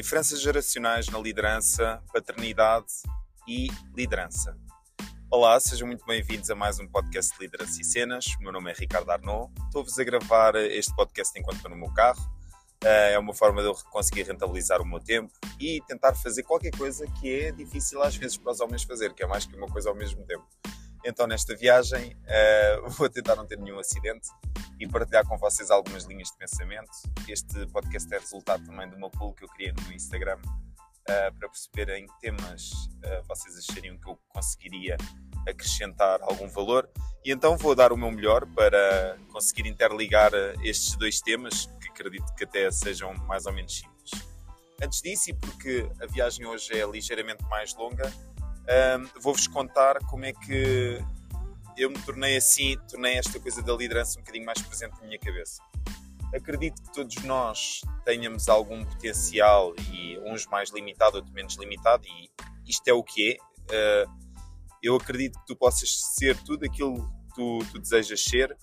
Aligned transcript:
Diferenças 0.00 0.40
geracionais 0.40 1.08
na 1.08 1.18
liderança, 1.18 2.02
paternidade 2.10 2.86
e 3.46 3.68
liderança. 3.94 4.56
Olá, 5.30 5.60
sejam 5.60 5.86
muito 5.86 6.06
bem-vindos 6.06 6.48
a 6.48 6.54
mais 6.54 6.78
um 6.78 6.88
podcast 6.88 7.34
de 7.34 7.44
Liderança 7.44 7.82
e 7.82 7.84
Cenas. 7.84 8.24
O 8.38 8.42
meu 8.42 8.50
nome 8.50 8.70
é 8.70 8.74
Ricardo 8.74 9.10
Arnaud. 9.10 9.52
Estou-vos 9.66 9.98
a 9.98 10.02
gravar 10.02 10.54
este 10.56 10.96
podcast 10.96 11.38
enquanto 11.38 11.56
estou 11.56 11.70
no 11.70 11.76
meu 11.76 11.92
carro. 11.92 12.18
Eh, 12.82 13.12
é 13.12 13.18
uma 13.18 13.34
forma 13.34 13.60
de 13.60 13.68
eu 13.68 13.74
conseguir 13.90 14.22
rentabilizar 14.22 14.80
o 14.80 14.86
meu 14.86 15.00
tempo 15.00 15.34
e 15.60 15.82
tentar 15.86 16.14
fazer 16.14 16.44
qualquer 16.44 16.74
coisa 16.78 17.06
que 17.20 17.38
é 17.38 17.52
difícil 17.52 18.00
às 18.02 18.16
vezes 18.16 18.38
para 18.38 18.52
os 18.52 18.60
homens 18.60 18.84
fazer, 18.84 19.12
que 19.12 19.22
é 19.22 19.26
mais 19.26 19.44
que 19.44 19.54
uma 19.54 19.66
coisa 19.66 19.90
ao 19.90 19.94
mesmo 19.94 20.24
tempo. 20.24 20.48
Então, 21.04 21.26
nesta 21.26 21.54
viagem, 21.54 22.16
uh, 22.24 22.88
vou 22.96 23.10
tentar 23.10 23.36
não 23.36 23.46
ter 23.46 23.58
nenhum 23.58 23.78
acidente 23.78 24.30
e 24.80 24.88
partilhar 24.88 25.26
com 25.26 25.36
vocês 25.36 25.70
algumas 25.70 26.04
linhas 26.04 26.28
de 26.30 26.38
pensamento. 26.38 26.90
Este 27.28 27.66
podcast 27.66 28.12
é 28.14 28.18
resultado 28.18 28.64
também 28.64 28.88
de 28.88 28.96
uma 28.96 29.10
pool 29.10 29.34
que 29.34 29.44
eu 29.44 29.48
criei 29.48 29.72
no 29.72 29.92
Instagram 29.92 30.38
uh, 30.38 31.38
para 31.38 31.48
perceber 31.50 31.90
em 31.90 32.06
que 32.06 32.20
temas 32.20 32.72
uh, 32.72 33.22
vocês 33.28 33.58
achariam 33.58 33.98
que 33.98 34.08
eu 34.08 34.18
conseguiria 34.30 34.96
acrescentar 35.46 36.22
algum 36.22 36.48
valor. 36.48 36.88
E 37.22 37.30
então 37.30 37.58
vou 37.58 37.74
dar 37.74 37.92
o 37.92 37.96
meu 37.96 38.10
melhor 38.10 38.46
para 38.46 39.18
conseguir 39.30 39.68
interligar 39.68 40.32
estes 40.64 40.96
dois 40.96 41.20
temas, 41.20 41.66
que 41.78 41.88
acredito 41.90 42.34
que 42.34 42.44
até 42.44 42.70
sejam 42.70 43.12
mais 43.26 43.44
ou 43.44 43.52
menos 43.52 43.76
simples. 43.76 44.10
Antes 44.82 45.02
disso, 45.02 45.28
e 45.28 45.34
porque 45.34 45.86
a 46.00 46.06
viagem 46.06 46.46
hoje 46.46 46.72
é 46.72 46.86
ligeiramente 46.90 47.44
mais 47.50 47.74
longa, 47.74 48.10
vou-vos 49.20 49.46
contar 49.46 49.98
como 50.06 50.24
é 50.24 50.32
que 50.32 50.98
eu 51.80 51.88
me 51.88 51.98
tornei 52.02 52.36
assim, 52.36 52.76
tornei 52.90 53.16
esta 53.16 53.40
coisa 53.40 53.62
da 53.62 53.72
liderança 53.74 54.18
um 54.18 54.22
bocadinho 54.22 54.44
mais 54.44 54.60
presente 54.60 55.00
na 55.00 55.06
minha 55.06 55.18
cabeça. 55.18 55.62
Acredito 56.34 56.82
que 56.82 56.92
todos 56.92 57.16
nós 57.24 57.80
tenhamos 58.04 58.50
algum 58.50 58.84
potencial 58.84 59.74
e 59.90 60.18
uns 60.18 60.46
mais 60.46 60.68
limitado, 60.70 61.16
outros 61.16 61.34
menos 61.34 61.56
limitado, 61.56 62.06
e 62.06 62.30
isto 62.66 62.86
é 62.86 62.92
o 62.92 63.02
que 63.02 63.32
é. 63.32 64.04
Uh, 64.04 64.10
eu 64.82 64.94
acredito 64.94 65.38
que 65.40 65.46
tu 65.46 65.56
possas 65.56 65.90
ser 66.16 66.36
tudo 66.42 66.66
aquilo 66.66 66.96
que 66.96 67.34
tu, 67.34 67.58
tu 67.72 67.78
desejas 67.78 68.22
ser, 68.22 68.54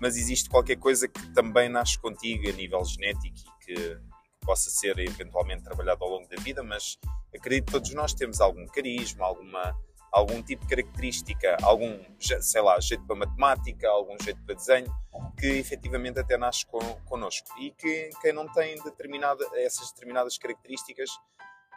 mas 0.00 0.16
existe 0.16 0.50
qualquer 0.50 0.76
coisa 0.76 1.06
que 1.06 1.32
também 1.32 1.68
nasce 1.68 1.96
contigo 1.96 2.48
a 2.48 2.52
nível 2.52 2.84
genético 2.84 3.36
e 3.38 3.64
que 3.64 3.98
possa 4.40 4.68
ser 4.68 4.98
eventualmente 4.98 5.62
trabalhado 5.62 6.02
ao 6.02 6.10
longo 6.10 6.28
da 6.28 6.42
vida, 6.42 6.62
mas 6.64 6.98
acredito 7.34 7.66
que 7.66 7.72
todos 7.72 7.94
nós 7.94 8.12
temos 8.12 8.40
algum 8.40 8.66
carisma, 8.66 9.24
alguma, 9.24 9.78
algum 10.14 10.40
tipo 10.40 10.62
de 10.62 10.68
característica, 10.68 11.56
algum, 11.62 11.98
sei 12.18 12.62
lá, 12.62 12.78
jeito 12.78 13.04
para 13.04 13.16
matemática, 13.16 13.88
algum 13.88 14.16
jeito 14.22 14.40
para 14.46 14.54
desenho, 14.54 14.94
que 15.36 15.46
efetivamente 15.58 16.20
até 16.20 16.38
nasce 16.38 16.64
con, 16.66 16.78
connosco. 17.04 17.48
E 17.60 17.72
que 17.72 18.10
quem 18.22 18.32
não 18.32 18.46
tem 18.52 18.80
determinada, 18.84 19.44
essas 19.56 19.90
determinadas 19.90 20.38
características 20.38 21.10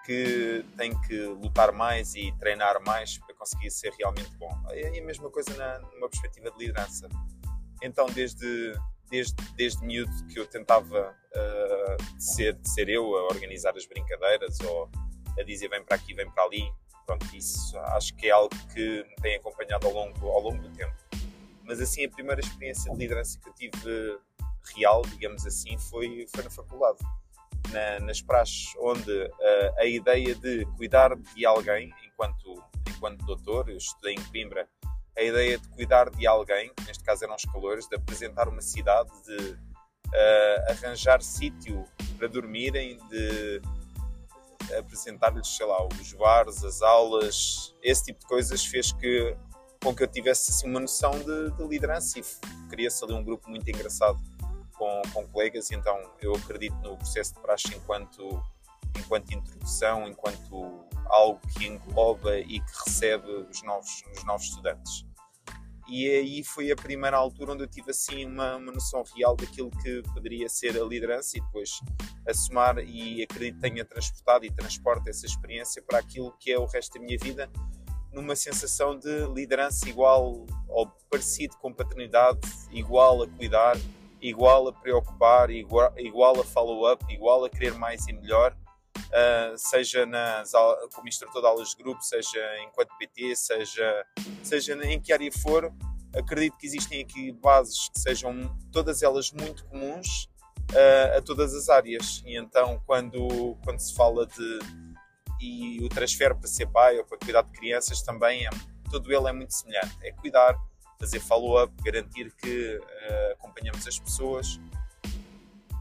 que 0.05 0.63
tem 0.77 0.95
que 1.01 1.19
lutar 1.19 1.71
mais 1.71 2.13
e 2.13 2.31
treinar 2.39 2.79
mais 2.85 3.17
para 3.17 3.35
conseguir 3.35 3.71
ser 3.71 3.91
realmente 3.97 4.29
bom. 4.37 4.51
É 4.69 4.99
a 4.99 5.03
mesma 5.03 5.31
coisa 5.31 5.51
na, 5.55 5.79
numa 5.95 6.07
perspectiva 6.07 6.51
de 6.51 6.59
liderança. 6.59 7.09
Então, 7.81 8.05
desde, 8.05 8.73
desde, 9.09 9.35
desde 9.55 9.83
miúdo 9.83 10.11
que 10.27 10.39
eu 10.39 10.45
tentava 10.45 11.11
uh, 11.11 12.21
ser, 12.21 12.55
ser 12.63 12.87
eu 12.87 13.17
a 13.17 13.23
organizar 13.25 13.75
as 13.75 13.87
brincadeiras 13.87 14.59
ou 14.59 14.89
a 15.39 15.43
dizer 15.43 15.69
vem 15.69 15.83
para 15.83 15.95
aqui, 15.95 16.13
vem 16.13 16.29
para 16.29 16.43
ali. 16.43 16.71
Pronto, 17.07 17.25
isso 17.33 17.79
acho 17.79 18.13
que 18.15 18.27
é 18.27 18.31
algo 18.31 18.53
que 18.73 19.05
me 19.07 19.15
tem 19.21 19.37
acompanhado 19.37 19.87
ao 19.87 19.93
longo, 19.93 20.27
ao 20.27 20.41
longo 20.41 20.61
do 20.61 20.69
tempo. 20.75 20.93
Mas 21.63 21.79
assim, 21.79 22.05
a 22.05 22.09
primeira 22.09 22.41
experiência 22.41 22.91
de 22.91 22.97
liderança 22.97 23.39
que 23.39 23.47
eu 23.47 23.53
tive 23.53 24.19
real, 24.75 25.01
digamos 25.03 25.45
assim, 25.45 25.77
foi, 25.77 26.27
foi 26.35 26.43
na 26.43 26.49
faculdade. 26.49 26.97
Na, 27.71 28.05
nas 28.05 28.21
praxes, 28.21 28.73
onde 28.79 29.11
uh, 29.11 29.73
a 29.77 29.85
ideia 29.85 30.35
de 30.35 30.65
cuidar 30.77 31.15
de 31.15 31.45
alguém, 31.45 31.93
enquanto, 32.05 32.63
enquanto 32.89 33.25
doutor, 33.25 33.69
eu 33.69 33.77
estudei 33.77 34.13
em 34.13 34.23
Coimbra, 34.25 34.67
a 35.17 35.21
ideia 35.21 35.57
de 35.57 35.67
cuidar 35.69 36.09
de 36.09 36.27
alguém, 36.27 36.71
neste 36.85 37.03
caso 37.03 37.23
eram 37.23 37.35
os 37.35 37.43
calores, 37.43 37.87
de 37.87 37.95
apresentar 37.95 38.47
uma 38.47 38.61
cidade, 38.61 39.09
de 39.25 39.51
uh, 39.51 40.71
arranjar 40.71 41.21
sítio 41.21 41.85
para 42.17 42.27
dormirem, 42.27 42.97
de 43.09 43.61
apresentar-lhes, 44.75 45.47
sei 45.47 45.65
lá, 45.65 45.85
os 45.85 46.13
bares, 46.13 46.63
as 46.63 46.81
aulas, 46.81 47.75
esse 47.81 48.05
tipo 48.05 48.19
de 48.19 48.25
coisas 48.25 48.65
fez 48.65 48.91
que 48.91 49.35
com 49.83 49.95
que 49.95 50.03
eu 50.03 50.07
tivesse 50.07 50.51
assim, 50.51 50.67
uma 50.67 50.79
noção 50.79 51.11
de, 51.11 51.51
de 51.51 51.67
liderança 51.67 52.19
e 52.19 52.23
cria-se 52.67 53.03
ali 53.03 53.13
um 53.13 53.23
grupo 53.23 53.49
muito 53.49 53.69
engraçado 53.69 54.19
com, 54.75 55.01
com 55.13 55.27
colegas, 55.27 55.69
e 55.71 55.75
então 55.75 55.97
eu 56.21 56.35
acredito 56.35 56.75
no 56.81 56.97
processo 56.97 57.35
de 57.35 57.41
praxe 57.41 57.75
enquanto, 57.75 58.43
enquanto 58.97 59.31
introdução, 59.33 60.07
enquanto 60.07 60.85
algo 61.05 61.39
que 61.57 61.67
engloba 61.67 62.37
e 62.39 62.59
que 62.59 62.71
recebe 62.85 63.31
os 63.49 63.61
novos, 63.63 64.03
os 64.15 64.23
novos 64.23 64.47
estudantes 64.47 65.06
e 65.87 66.09
aí 66.09 66.43
foi 66.43 66.71
a 66.71 66.75
primeira 66.75 67.15
altura 67.15 67.53
onde 67.53 67.63
eu 67.63 67.67
tive 67.67 67.91
assim 67.91 68.25
uma, 68.25 68.57
uma 68.57 68.71
noção 68.71 69.03
real 69.15 69.35
daquilo 69.35 69.71
que 69.71 70.01
poderia 70.13 70.49
ser 70.49 70.79
a 70.79 70.83
liderança 70.83 71.37
e 71.37 71.41
depois 71.41 71.79
assumar. 72.27 72.77
E 72.79 73.23
acredito 73.23 73.61
tenha 73.61 73.85
transportado 73.85 74.45
e 74.45 74.51
transporte 74.51 75.09
essa 75.09 75.25
experiência 75.25 75.81
para 75.81 75.99
aquilo 75.99 76.35
que 76.39 76.51
é 76.51 76.59
o 76.59 76.65
resto 76.65 76.99
da 76.99 77.05
minha 77.05 77.17
vida 77.17 77.49
numa 78.11 78.35
sensação 78.35 78.97
de 78.97 79.27
liderança 79.33 79.87
igual 79.87 80.45
ou 80.67 80.87
parecido 81.09 81.55
com 81.57 81.71
paternidade, 81.71 82.39
igual 82.71 83.23
a 83.23 83.27
cuidar, 83.27 83.77
igual 84.21 84.67
a 84.67 84.73
preocupar, 84.73 85.49
igual, 85.51 85.93
igual 85.97 86.39
a 86.39 86.43
follow-up, 86.43 87.05
igual 87.13 87.45
a 87.45 87.49
querer 87.49 87.75
mais 87.75 88.07
e 88.07 88.13
melhor, 88.13 88.55
uh, 88.97 89.57
seja 89.57 90.05
nas, 90.05 90.51
como 90.93 91.07
instrutor 91.07 91.41
de 91.41 91.47
aulas 91.47 91.69
de 91.69 91.75
grupo, 91.77 92.01
seja 92.01 92.39
enquanto 92.63 92.97
PT, 92.97 93.35
seja, 93.35 94.05
seja 94.43 94.73
em 94.85 94.99
que 94.99 95.13
área 95.13 95.31
for, 95.31 95.71
acredito 96.15 96.57
que 96.57 96.67
existem 96.67 97.01
aqui 97.01 97.31
bases 97.31 97.89
que 97.89 97.99
sejam 97.99 98.55
todas 98.71 99.03
elas 99.03 99.31
muito 99.31 99.65
comuns 99.65 100.29
uh, 100.71 101.17
a 101.17 101.21
todas 101.21 101.53
as 101.53 101.69
áreas. 101.69 102.23
E 102.25 102.37
então, 102.37 102.81
quando, 102.85 103.57
quando 103.63 103.79
se 103.79 103.93
fala 103.93 104.25
de. 104.25 104.59
e 105.39 105.83
o 105.83 105.89
transfer 105.89 106.35
para 106.35 106.47
ser 106.47 106.67
pai 106.67 106.97
ou 106.97 107.05
para 107.05 107.17
cuidar 107.17 107.43
de 107.43 107.51
crianças 107.51 108.01
também, 108.01 108.45
é, 108.45 108.49
ele 108.93 109.27
é 109.27 109.33
muito 109.33 109.53
semelhante. 109.53 109.95
É 110.01 110.11
cuidar, 110.11 110.57
fazer 110.99 111.19
follow-up, 111.19 111.73
garantir 111.83 112.33
que 112.35 112.77
uh, 112.77 113.33
acompanhamos 113.33 113.87
as 113.87 113.99
pessoas. 113.99 114.59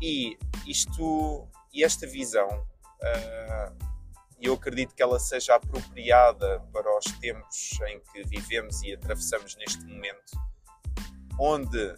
E 0.02 0.36
isto 0.66 1.48
e 1.72 1.84
esta 1.84 2.06
visão 2.06 2.66
uh, 3.02 3.86
eu 4.40 4.54
acredito 4.54 4.94
que 4.94 5.02
ela 5.02 5.18
seja 5.18 5.54
apropriada 5.54 6.60
para 6.72 6.96
os 6.98 7.04
tempos 7.18 7.78
em 7.88 8.00
que 8.00 8.22
vivemos 8.28 8.82
e 8.82 8.92
atravessamos 8.92 9.56
neste 9.56 9.84
momento, 9.84 10.38
onde 11.38 11.78
uh, 11.78 11.96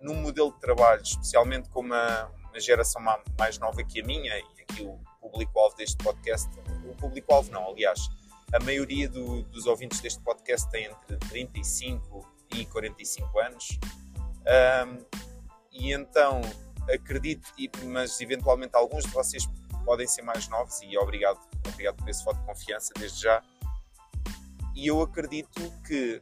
no 0.00 0.14
modelo 0.14 0.52
de 0.52 0.60
trabalho, 0.60 1.02
especialmente 1.02 1.68
com 1.70 1.80
uma, 1.80 2.26
uma, 2.26 2.60
geração 2.60 3.02
mais 3.38 3.58
nova 3.58 3.82
que 3.82 4.00
a 4.00 4.04
minha, 4.04 4.38
e 4.38 4.62
aqui 4.62 4.82
o 4.82 4.98
público-alvo 5.20 5.76
deste 5.76 5.96
podcast, 5.96 6.48
o 6.84 6.94
público-alvo 6.94 7.50
não, 7.50 7.68
aliás, 7.68 8.00
a 8.52 8.60
maioria 8.60 9.08
do, 9.08 9.42
dos 9.44 9.66
ouvintes 9.66 10.00
deste 10.00 10.22
podcast 10.22 10.70
tem 10.70 10.84
entre 10.84 11.16
35 11.28 12.26
e 12.54 12.64
45 12.66 13.38
anos, 13.40 13.78
um, 14.86 15.04
e 15.72 15.92
então 15.92 16.40
acredito, 16.88 17.52
mas 17.86 18.20
eventualmente 18.20 18.76
alguns 18.76 19.04
de 19.04 19.10
vocês 19.10 19.46
podem 19.86 20.06
ser 20.06 20.22
mais 20.22 20.48
novos 20.48 20.82
e 20.82 20.98
obrigado, 20.98 21.38
obrigado 21.68 21.96
por 21.96 22.08
esse 22.10 22.24
voto 22.24 22.40
de 22.40 22.44
confiança 22.44 22.92
desde 22.98 23.22
já. 23.22 23.40
E 24.74 24.88
eu 24.88 25.00
acredito 25.00 25.72
que 25.86 26.20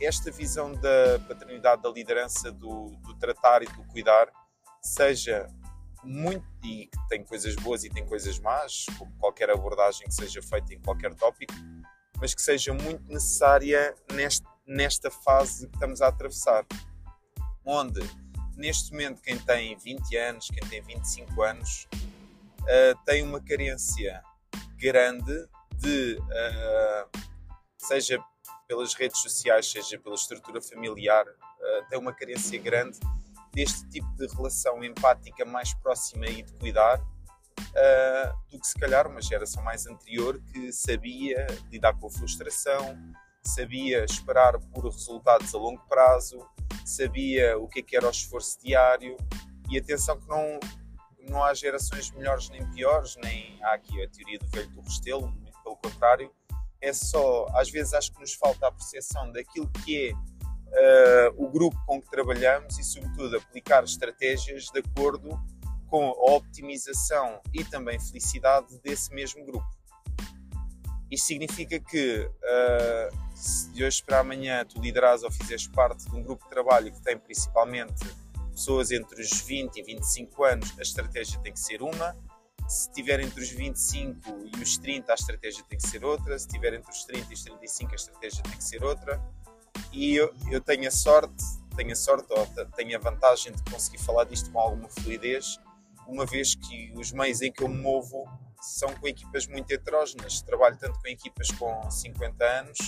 esta 0.00 0.30
visão 0.30 0.74
da 0.74 1.20
paternidade, 1.28 1.80
da 1.80 1.88
liderança, 1.88 2.50
do, 2.50 2.90
do 2.96 3.14
tratar 3.14 3.62
e 3.62 3.66
do 3.66 3.84
cuidar, 3.84 4.28
seja 4.82 5.48
muito, 6.02 6.44
e 6.62 6.86
que 6.86 7.08
tem 7.08 7.24
coisas 7.24 7.54
boas 7.54 7.84
e 7.84 7.88
tem 7.88 8.04
coisas 8.04 8.38
más, 8.40 8.86
como 8.98 9.10
qualquer 9.18 9.48
abordagem 9.50 10.06
que 10.06 10.14
seja 10.14 10.42
feita 10.42 10.74
em 10.74 10.80
qualquer 10.80 11.14
tópico, 11.14 11.54
mas 12.20 12.34
que 12.34 12.42
seja 12.42 12.74
muito 12.74 13.10
necessária 13.10 13.94
neste, 14.12 14.46
nesta 14.66 15.10
fase 15.10 15.68
que 15.68 15.74
estamos 15.74 16.02
a 16.02 16.08
atravessar. 16.08 16.66
Onde, 17.64 18.00
neste 18.56 18.90
momento, 18.90 19.22
quem 19.22 19.38
tem 19.38 19.76
20 19.78 20.16
anos, 20.16 20.48
quem 20.48 20.68
tem 20.68 20.82
25 20.82 21.42
anos, 21.42 21.88
uh, 22.64 23.04
tem 23.04 23.22
uma 23.22 23.40
carência 23.42 24.22
grande 24.76 25.48
de, 25.78 26.18
uh, 26.18 27.18
seja 27.78 28.18
pelas 28.66 28.94
redes 28.94 29.20
sociais, 29.20 29.70
seja 29.70 29.98
pela 29.98 30.14
estrutura 30.14 30.60
familiar, 30.60 31.26
uh, 31.26 31.88
tem 31.88 31.98
uma 31.98 32.12
carência 32.12 32.58
grande 32.58 32.98
deste 33.52 33.88
tipo 33.88 34.08
de 34.16 34.26
relação 34.34 34.82
empática 34.82 35.44
mais 35.44 35.72
próxima 35.74 36.26
e 36.26 36.42
de 36.42 36.52
cuidar 36.54 37.00
uh, 37.00 38.50
do 38.50 38.58
que 38.58 38.66
se 38.66 38.78
calhar 38.78 39.06
uma 39.06 39.22
geração 39.22 39.62
mais 39.62 39.86
anterior 39.86 40.40
que 40.52 40.72
sabia 40.72 41.46
lidar 41.70 41.94
com 41.94 42.08
a 42.08 42.10
frustração, 42.10 42.98
sabia 43.46 44.04
esperar 44.04 44.58
por 44.58 44.84
resultados 44.84 45.54
a 45.54 45.58
longo 45.58 45.80
prazo, 45.88 46.44
sabia 46.84 47.56
o 47.58 47.68
que, 47.68 47.80
é 47.80 47.82
que 47.82 47.96
era 47.96 48.06
o 48.06 48.10
esforço 48.10 48.58
diário. 48.60 49.16
E 49.70 49.78
atenção 49.78 50.20
que 50.20 50.28
não 50.28 50.60
não 51.28 51.42
há 51.42 51.54
gerações 51.54 52.10
melhores 52.12 52.48
nem 52.50 52.64
piores, 52.72 53.16
nem 53.22 53.58
há 53.62 53.74
aqui 53.74 54.02
a 54.02 54.08
teoria 54.08 54.38
do 54.38 54.46
velho 54.48 54.70
do 54.70 54.80
Restelo, 54.80 55.32
pelo 55.62 55.76
contrário, 55.76 56.30
é 56.80 56.92
só, 56.92 57.46
às 57.54 57.70
vezes 57.70 57.94
acho 57.94 58.12
que 58.12 58.20
nos 58.20 58.34
falta 58.34 58.66
a 58.66 58.72
percepção 58.72 59.32
daquilo 59.32 59.68
que 59.84 60.08
é 60.08 60.12
uh, 60.12 61.44
o 61.44 61.48
grupo 61.48 61.76
com 61.86 62.00
que 62.00 62.10
trabalhamos 62.10 62.78
e, 62.78 62.84
sobretudo, 62.84 63.36
aplicar 63.38 63.82
estratégias 63.84 64.64
de 64.66 64.80
acordo 64.80 65.30
com 65.88 66.10
a 66.10 66.34
optimização 66.36 67.40
e 67.52 67.64
também 67.64 67.98
felicidade 67.98 68.78
desse 68.80 69.14
mesmo 69.14 69.44
grupo. 69.46 69.66
Isto 71.10 71.26
significa 71.26 71.78
que 71.78 72.28
uh, 72.28 73.36
se 73.36 73.70
de 73.70 73.84
hoje 73.84 74.02
para 74.02 74.20
amanhã 74.20 74.64
tu 74.64 74.80
lideras 74.80 75.22
ou 75.22 75.30
fizeres 75.30 75.66
parte 75.68 76.04
de 76.04 76.16
um 76.16 76.22
grupo 76.22 76.44
de 76.44 76.50
trabalho 76.50 76.92
que 76.92 77.00
tem 77.00 77.16
principalmente 77.16 78.04
pessoas 78.54 78.90
entre 78.90 79.20
os 79.20 79.40
20 79.42 79.76
e 79.76 79.82
25 79.82 80.44
anos, 80.44 80.78
a 80.78 80.82
estratégia 80.82 81.38
tem 81.40 81.52
que 81.52 81.60
ser 81.60 81.82
uma. 81.82 82.16
Se 82.68 82.90
tiver 82.92 83.20
entre 83.20 83.42
os 83.42 83.50
25 83.50 84.48
e 84.56 84.62
os 84.62 84.78
30, 84.78 85.12
a 85.12 85.14
estratégia 85.14 85.62
tem 85.68 85.78
que 85.78 85.86
ser 85.86 86.04
outra. 86.04 86.38
Se 86.38 86.48
tiver 86.48 86.72
entre 86.72 86.90
os 86.90 87.04
30 87.04 87.30
e 87.30 87.34
os 87.34 87.42
35, 87.42 87.92
a 87.92 87.94
estratégia 87.94 88.42
tem 88.42 88.56
que 88.56 88.64
ser 88.64 88.82
outra. 88.82 89.22
E 89.92 90.14
eu, 90.14 90.34
eu 90.50 90.60
tenho 90.60 90.88
a 90.88 90.90
sorte, 90.90 91.44
tenho 91.76 91.92
a 91.92 91.96
sorte 91.96 92.26
ou 92.30 92.46
tenho 92.74 92.96
a 92.96 93.00
vantagem 93.00 93.52
de 93.52 93.62
conseguir 93.70 93.98
falar 93.98 94.24
disto 94.24 94.50
com 94.50 94.58
alguma 94.58 94.88
fluidez, 94.88 95.58
uma 96.06 96.24
vez 96.24 96.54
que 96.54 96.92
os 96.96 97.12
meios 97.12 97.42
em 97.42 97.52
que 97.52 97.62
eu 97.62 97.68
me 97.68 97.80
movo 97.80 98.24
são 98.60 98.88
com 98.94 99.06
equipas 99.06 99.46
muito 99.46 99.70
heterógenas. 99.70 100.40
Trabalho 100.42 100.78
tanto 100.78 100.98
com 101.00 101.08
equipas 101.08 101.50
com 101.52 101.90
50 101.90 102.44
anos, 102.44 102.78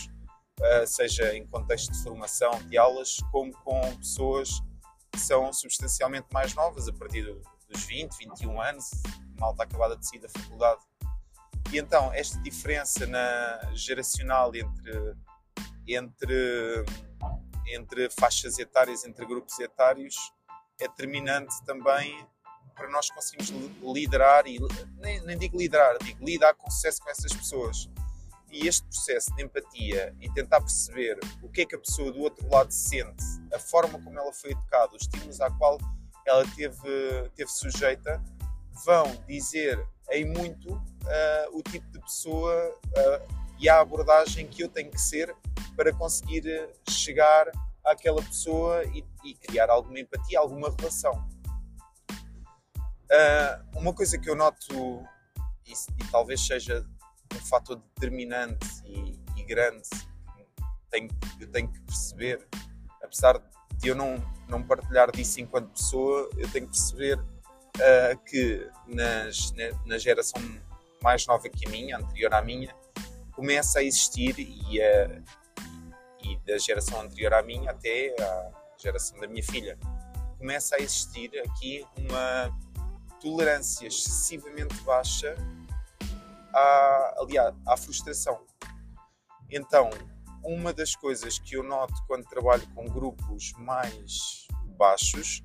eh, 0.61 0.87
seja 0.87 1.37
em 1.37 1.47
contexto 1.47 1.93
de 1.93 2.03
formação 2.03 2.51
de 2.69 2.79
aulas, 2.79 3.19
como 3.31 3.53
com 3.59 3.81
pessoas 3.97 4.63
que 5.17 5.23
são 5.23 5.51
substancialmente 5.51 6.27
mais 6.31 6.55
novas, 6.55 6.87
a 6.89 6.93
partir 6.93 7.23
dos 7.23 7.85
20, 7.85 8.19
21 8.19 8.61
anos, 8.61 8.91
malta 9.41 9.63
acabada 9.63 9.97
de 9.97 10.07
sair 10.07 10.21
da 10.21 10.29
faculdade. 10.29 10.83
E 11.73 11.79
então, 11.79 12.13
esta 12.13 12.39
diferença 12.41 13.07
na 13.07 13.71
geracional 13.73 14.55
entre, 14.55 15.17
entre, 15.89 16.85
entre 17.67 18.11
faixas 18.11 18.59
etárias, 18.59 19.05
entre 19.05 19.25
grupos 19.25 19.59
etários, 19.59 20.15
é 20.79 20.87
determinante 20.87 21.65
também 21.65 22.27
para 22.75 22.91
nós 22.91 23.09
conseguirmos 23.09 23.73
liderar, 23.83 24.47
e 24.47 24.59
nem, 24.99 25.23
nem 25.23 25.39
digo 25.39 25.57
liderar, 25.57 25.97
digo 26.03 26.23
lidar 26.23 26.55
com 26.55 26.71
sucesso 26.71 27.01
com 27.01 27.09
essas 27.09 27.33
pessoas. 27.33 27.89
E 28.51 28.67
este 28.69 28.85
processo 28.85 29.35
de 29.35 29.43
empatia 29.43 30.15
e 30.21 30.33
tentar 30.33 30.61
perceber 30.61 31.19
o 31.43 31.49
que 31.49 31.63
é 31.63 31.67
que 31.67 31.75
a 31.75 31.79
pessoa 31.79 32.13
do 32.13 32.21
outro 32.21 32.49
lado 32.49 32.71
sente, 32.73 33.25
a 33.53 33.59
forma 33.59 34.01
como 34.03 34.19
ela 34.19 34.33
foi 34.33 34.53
educada, 34.53 34.95
os 34.95 35.03
estímulos 35.03 35.41
à 35.41 35.51
qual 35.51 35.79
ela 36.27 36.45
teve, 36.55 37.31
teve 37.35 37.51
sujeita, 37.51 38.23
vão 38.85 39.05
dizer 39.27 39.85
em 40.11 40.25
muito 40.25 40.73
uh, 40.73 41.59
o 41.59 41.63
tipo 41.63 41.91
de 41.91 42.01
pessoa 42.01 42.75
uh, 42.87 43.35
e 43.59 43.69
a 43.69 43.81
abordagem 43.81 44.47
que 44.47 44.63
eu 44.63 44.69
tenho 44.69 44.91
que 44.91 45.01
ser 45.01 45.35
para 45.75 45.93
conseguir 45.93 46.69
chegar 46.89 47.51
àquela 47.85 48.23
pessoa 48.23 48.85
e, 48.85 49.05
e 49.25 49.35
criar 49.35 49.71
alguma 49.71 50.01
empatia, 50.01 50.39
alguma 50.39 50.75
relação. 50.79 51.13
Uh, 53.11 53.79
uma 53.79 53.95
coisa 53.95 54.19
que 54.19 54.29
eu 54.29 54.35
noto, 54.35 55.05
e, 55.65 55.73
e 55.73 56.11
talvez 56.11 56.45
seja 56.45 56.85
um 57.35 57.41
fator 57.47 57.77
determinante 57.95 58.67
e, 58.85 59.19
e 59.37 59.43
grande 59.45 59.89
tenho, 60.91 61.11
eu 61.41 61.49
tenho 61.49 61.69
que 61.69 61.81
perceber, 61.81 62.47
apesar 63.03 63.39
de 63.75 63.89
eu 63.89 63.95
não, 63.95 64.17
não 64.49 64.63
partilhar 64.63 65.11
disso 65.11 65.41
enquanto 65.41 65.71
pessoa, 65.71 66.31
eu 66.37 66.49
tenho 66.51 66.67
que 66.67 66.73
perceber 66.73 67.19
uh, 67.19 68.19
que 68.25 68.69
nas, 68.87 69.53
na, 69.53 69.85
na, 69.85 69.99
geração 69.99 70.41
mais 71.03 71.27
nova 71.27 71.49
que 71.49 71.67
a 71.67 71.71
minha, 71.71 71.99
anterior 71.99 72.33
à 72.35 72.43
minha, 72.43 72.75
começa 73.33 73.81
a 73.81 73.83
existir 73.83 74.39
e, 74.39 74.81
uh, 74.81 75.25
e 76.23 76.37
da 76.47 76.59
geração 76.59 77.01
anterior 77.01 77.35
à 77.35 77.43
minha 77.43 77.71
até 77.71 78.15
à 78.19 78.51
geração 78.79 79.19
da 79.21 79.27
minha 79.27 79.43
filha, 79.43 79.79
começa 80.39 80.77
a 80.77 80.81
existir 80.81 81.31
aqui 81.41 81.85
uma 81.97 82.51
tolerância 83.21 83.87
excessivamente 83.87 84.75
baixa 84.83 85.35
à, 86.57 87.15
aliás, 87.19 87.55
à 87.67 87.77
frustração. 87.77 88.41
Então, 89.51 89.91
uma 90.43 90.73
das 90.73 90.97
coisas 90.97 91.39
que 91.39 91.57
eu 91.57 91.63
noto 91.63 91.95
quando 92.07 92.25
trabalho 92.25 92.67
com 92.75 92.87
grupos 92.87 93.53
mais 93.59 94.47
baixos 94.79 95.43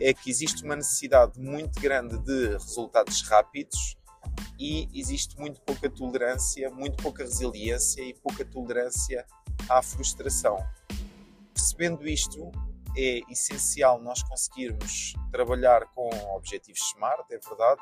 é 0.00 0.12
que 0.12 0.30
existe 0.30 0.64
uma 0.64 0.76
necessidade 0.76 1.38
muito 1.38 1.80
grande 1.80 2.18
de 2.18 2.52
resultados 2.52 3.22
rápidos 3.22 3.96
e 4.58 4.88
existe 4.92 5.38
muito 5.38 5.60
pouca 5.62 5.88
tolerância, 5.88 6.70
muito 6.70 7.02
pouca 7.02 7.22
resiliência 7.22 8.02
e 8.02 8.14
pouca 8.14 8.44
tolerância 8.44 9.24
à 9.68 9.82
frustração. 9.82 10.58
Percebendo 11.52 12.08
isto, 12.08 12.50
é 12.96 13.20
essencial 13.30 14.00
nós 14.00 14.22
conseguirmos 14.22 15.14
trabalhar 15.30 15.86
com 15.94 16.08
objetivos 16.34 16.80
SMART, 16.90 17.26
é 17.30 17.38
verdade, 17.38 17.80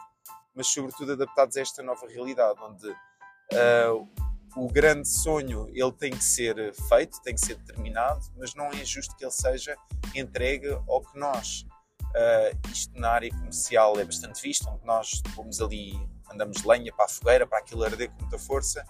mas 0.56 0.68
sobretudo 0.68 1.12
adaptados 1.12 1.56
a 1.56 1.60
esta 1.60 1.82
nova 1.82 2.08
realidade, 2.08 2.58
onde 2.62 2.88
uh, 2.88 4.08
o 4.56 4.66
grande 4.68 5.06
sonho 5.06 5.68
ele 5.68 5.92
tem 5.92 6.10
que 6.10 6.24
ser 6.24 6.74
feito, 6.88 7.20
tem 7.22 7.34
que 7.34 7.44
ser 7.44 7.56
determinado, 7.56 8.24
mas 8.36 8.54
não 8.54 8.68
é 8.68 8.82
justo 8.84 9.14
que 9.14 9.24
ele 9.24 9.30
seja 9.30 9.76
entregue 10.14 10.70
ao 10.88 11.02
que 11.02 11.18
nós, 11.18 11.66
uh, 12.00 12.70
isto 12.72 12.98
na 12.98 13.10
área 13.10 13.30
comercial 13.30 14.00
é 14.00 14.04
bastante 14.04 14.40
visto, 14.40 14.66
onde 14.68 14.84
nós 14.86 15.20
pomos 15.34 15.60
ali, 15.60 15.94
andamos 16.32 16.64
lenha 16.64 16.90
para 16.92 17.04
a 17.04 17.08
fogueira, 17.08 17.46
para 17.46 17.58
aquilo 17.58 17.84
arder 17.84 18.10
com 18.10 18.22
muita 18.22 18.38
força 18.38 18.82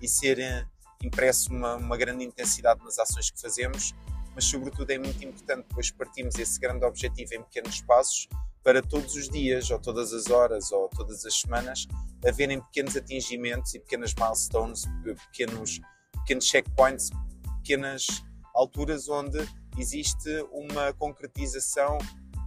e 0.00 0.08
ser 0.08 0.38
uh, 0.38 1.06
impresso 1.06 1.52
uma, 1.52 1.76
uma 1.76 1.96
grande 1.96 2.24
intensidade 2.24 2.82
nas 2.82 2.98
ações 2.98 3.30
que 3.30 3.40
fazemos, 3.40 3.94
mas 4.34 4.44
sobretudo 4.44 4.90
é 4.90 4.98
muito 4.98 5.24
importante 5.24 5.68
depois 5.68 5.90
partimos 5.92 6.34
esse 6.36 6.58
grande 6.58 6.84
objetivo 6.84 7.34
em 7.34 7.42
pequenos 7.42 7.80
passos 7.82 8.28
para 8.62 8.80
todos 8.80 9.14
os 9.14 9.28
dias, 9.28 9.70
ou 9.70 9.78
todas 9.78 10.12
as 10.12 10.30
horas, 10.30 10.70
ou 10.70 10.88
todas 10.88 11.24
as 11.24 11.34
semanas, 11.40 11.86
haverem 12.26 12.60
pequenos 12.60 12.96
atingimentos 12.96 13.74
e 13.74 13.80
pequenas 13.80 14.14
milestones, 14.14 14.84
pequenos, 15.02 15.80
pequenos 16.18 16.44
checkpoints, 16.44 17.10
pequenas 17.58 18.06
alturas 18.54 19.08
onde 19.08 19.38
existe 19.78 20.30
uma 20.52 20.92
concretização 20.92 21.98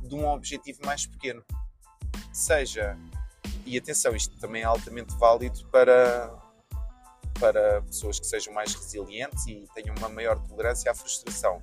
de 0.03 0.15
um 0.15 0.27
objetivo 0.27 0.79
mais 0.86 1.05
pequeno. 1.05 1.43
Seja, 2.31 2.98
e 3.65 3.77
atenção, 3.77 4.15
isto 4.15 4.38
também 4.38 4.62
é 4.62 4.65
altamente 4.65 5.15
válido 5.17 5.67
para, 5.69 6.31
para 7.39 7.81
pessoas 7.81 8.19
que 8.19 8.27
sejam 8.27 8.53
mais 8.53 8.74
resilientes 8.74 9.45
e 9.48 9.65
tenham 9.74 9.95
uma 9.98 10.10
maior 10.10 10.39
tolerância 10.48 10.91
à 10.91 10.95
frustração. 10.95 11.62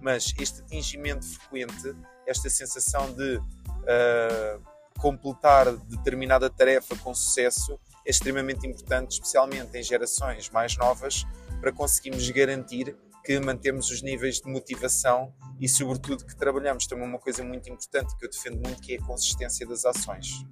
Mas 0.00 0.34
este 0.38 0.60
atingimento 0.60 1.24
frequente, 1.24 1.96
esta 2.26 2.50
sensação 2.50 3.12
de 3.14 3.40
uh, 3.86 4.62
completar 4.98 5.70
determinada 5.76 6.50
tarefa 6.50 6.96
com 6.96 7.14
sucesso 7.14 7.78
é 8.04 8.10
extremamente 8.10 8.66
importante, 8.66 9.12
especialmente 9.12 9.76
em 9.76 9.82
gerações 9.82 10.48
mais 10.50 10.76
novas, 10.76 11.24
para 11.60 11.72
conseguirmos 11.72 12.28
garantir 12.30 12.96
que 13.24 13.40
mantemos 13.40 13.90
os 13.90 14.02
níveis 14.02 14.40
de 14.40 14.48
motivação 14.48 15.34
e, 15.58 15.68
sobretudo, 15.68 16.24
que 16.24 16.36
trabalhamos 16.36 16.86
também 16.86 17.04
uma 17.04 17.18
coisa 17.18 17.42
muito 17.42 17.68
importante 17.68 18.16
que 18.16 18.24
eu 18.24 18.30
defendo 18.30 18.60
muito, 18.64 18.80
que 18.80 18.94
é 18.94 18.98
a 18.98 19.02
consistência 19.02 19.66
das 19.66 19.84
ações. 19.84 20.44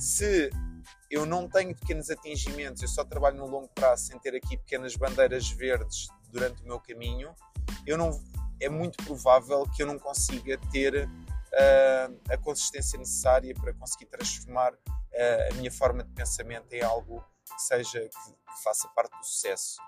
Se 0.00 0.50
eu 1.08 1.24
não 1.24 1.48
tenho 1.48 1.74
pequenos 1.76 2.10
atingimentos, 2.10 2.82
eu 2.82 2.88
só 2.88 3.04
trabalho 3.04 3.36
no 3.36 3.46
longo 3.46 3.68
prazo 3.68 4.06
sem 4.06 4.18
ter 4.18 4.34
aqui 4.34 4.56
pequenas 4.56 4.96
bandeiras 4.96 5.48
verdes 5.50 6.08
durante 6.32 6.60
o 6.64 6.66
meu 6.66 6.80
caminho, 6.80 7.32
eu 7.86 7.96
não, 7.96 8.10
é 8.60 8.68
muito 8.68 9.02
provável 9.04 9.64
que 9.74 9.82
eu 9.82 9.86
não 9.86 9.98
consiga 9.98 10.58
ter 10.72 11.08
uh, 11.56 12.20
a 12.30 12.36
consistência 12.36 12.98
necessária 12.98 13.54
para 13.54 13.72
conseguir 13.74 14.06
transformar 14.06 14.72
uh, 14.74 15.52
a 15.52 15.54
minha 15.54 15.72
forma 15.72 16.04
de 16.04 16.10
pensamento 16.12 16.72
em 16.72 16.82
algo 16.82 17.24
que 17.44 17.62
seja 17.62 18.00
que, 18.00 18.08
que 18.08 18.62
faça 18.62 18.88
parte 18.88 19.16
do 19.16 19.24
sucesso. 19.24 19.80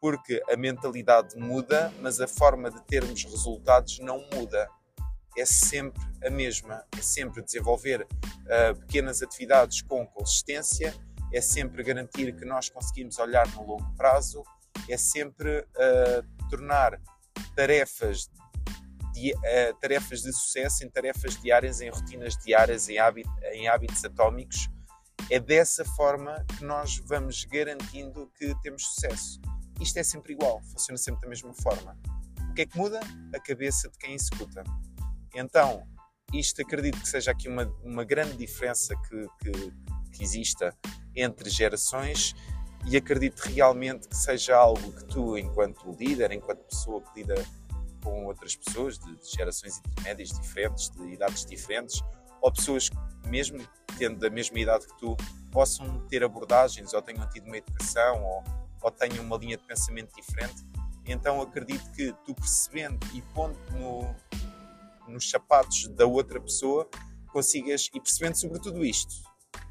Porque 0.00 0.42
a 0.50 0.56
mentalidade 0.56 1.36
muda, 1.36 1.92
mas 2.00 2.20
a 2.20 2.28
forma 2.28 2.70
de 2.70 2.80
termos 2.82 3.24
resultados 3.24 3.98
não 4.00 4.18
muda 4.34 4.68
é 5.36 5.44
sempre 5.44 6.02
a 6.24 6.30
mesma. 6.30 6.84
É 6.96 7.02
sempre 7.02 7.42
desenvolver 7.42 8.02
uh, 8.02 8.78
pequenas 8.80 9.22
atividades 9.22 9.82
com 9.82 10.06
consistência, 10.06 10.94
é 11.32 11.40
sempre 11.40 11.82
garantir 11.82 12.34
que 12.36 12.44
nós 12.44 12.68
conseguimos 12.68 13.18
olhar 13.18 13.46
no 13.48 13.66
longo 13.66 13.96
prazo, 13.96 14.44
é 14.88 14.96
sempre 14.96 15.60
uh, 15.60 16.48
tornar 16.50 17.00
tarefas 17.56 18.30
de, 19.14 19.32
uh, 19.32 19.74
tarefas 19.80 20.22
de 20.22 20.32
sucesso 20.32 20.84
em 20.84 20.90
tarefas 20.90 21.40
diárias, 21.40 21.80
em 21.80 21.88
rotinas 21.88 22.36
diárias, 22.36 22.88
em, 22.88 22.98
hábito, 22.98 23.30
em 23.52 23.68
hábitos 23.68 24.04
atómicos. 24.04 24.68
É 25.30 25.38
dessa 25.38 25.84
forma 25.84 26.44
que 26.58 26.64
nós 26.64 27.00
vamos 27.06 27.44
garantindo 27.44 28.30
que 28.36 28.54
temos 28.60 28.84
sucesso. 28.84 29.40
Isto 29.80 29.98
é 29.98 30.02
sempre 30.02 30.34
igual, 30.34 30.60
funciona 30.62 30.98
sempre 30.98 31.22
da 31.22 31.28
mesma 31.28 31.54
forma. 31.54 31.96
O 32.50 32.54
que 32.54 32.62
é 32.62 32.66
que 32.66 32.76
muda? 32.76 33.00
A 33.34 33.40
cabeça 33.40 33.88
de 33.88 33.98
quem 33.98 34.14
executa. 34.14 34.62
Então, 35.34 35.82
isto 36.32 36.60
acredito 36.60 37.00
que 37.00 37.08
seja 37.08 37.30
aqui 37.30 37.48
uma, 37.48 37.64
uma 37.82 38.04
grande 38.04 38.36
diferença 38.36 38.94
que, 39.08 39.26
que, 39.40 39.72
que 40.12 40.22
exista 40.22 40.76
entre 41.14 41.48
gerações 41.48 42.34
e 42.86 42.96
acredito 42.96 43.40
realmente 43.40 44.08
que 44.08 44.16
seja 44.16 44.56
algo 44.56 44.92
que 44.92 45.04
tu, 45.06 45.38
enquanto 45.38 45.90
líder, 45.98 46.32
enquanto 46.32 46.64
pessoa 46.64 47.00
que 47.00 47.20
lida 47.20 47.34
com 48.04 48.26
outras 48.26 48.54
pessoas 48.54 48.98
de, 48.98 49.16
gerações 49.36 49.78
intermédias 49.78 50.28
diferentes, 50.28 50.90
de 50.90 51.14
idades 51.14 51.44
diferentes, 51.44 52.00
ou 52.40 52.52
pessoas 52.52 52.90
mesmo 53.26 53.66
tendo 53.98 54.20
da 54.20 54.28
mesma 54.28 54.58
idade 54.58 54.86
que 54.86 54.98
tu, 54.98 55.16
possam 55.50 56.00
ter 56.08 56.24
abordagens 56.24 56.92
ou 56.92 57.00
tenham 57.00 57.28
tido 57.30 57.46
uma 57.46 57.56
educação 57.56 58.24
ou, 58.24 58.44
ou 58.82 58.90
tenham 58.90 59.24
uma 59.24 59.36
linha 59.36 59.56
de 59.56 59.62
pensamento 59.62 60.12
diferente. 60.12 60.66
Então 61.06 61.40
acredito 61.40 61.88
que 61.92 62.12
tu 62.26 62.34
percebendo 62.34 62.98
e 63.14 63.22
pondo 63.22 63.56
no, 63.70 64.14
nos 65.06 65.30
sapatos 65.30 65.86
da 65.88 66.06
outra 66.06 66.40
pessoa, 66.40 66.88
consigas, 67.28 67.88
e 67.94 68.00
percebendo 68.00 68.34
sobretudo 68.34 68.84
isto, 68.84 69.14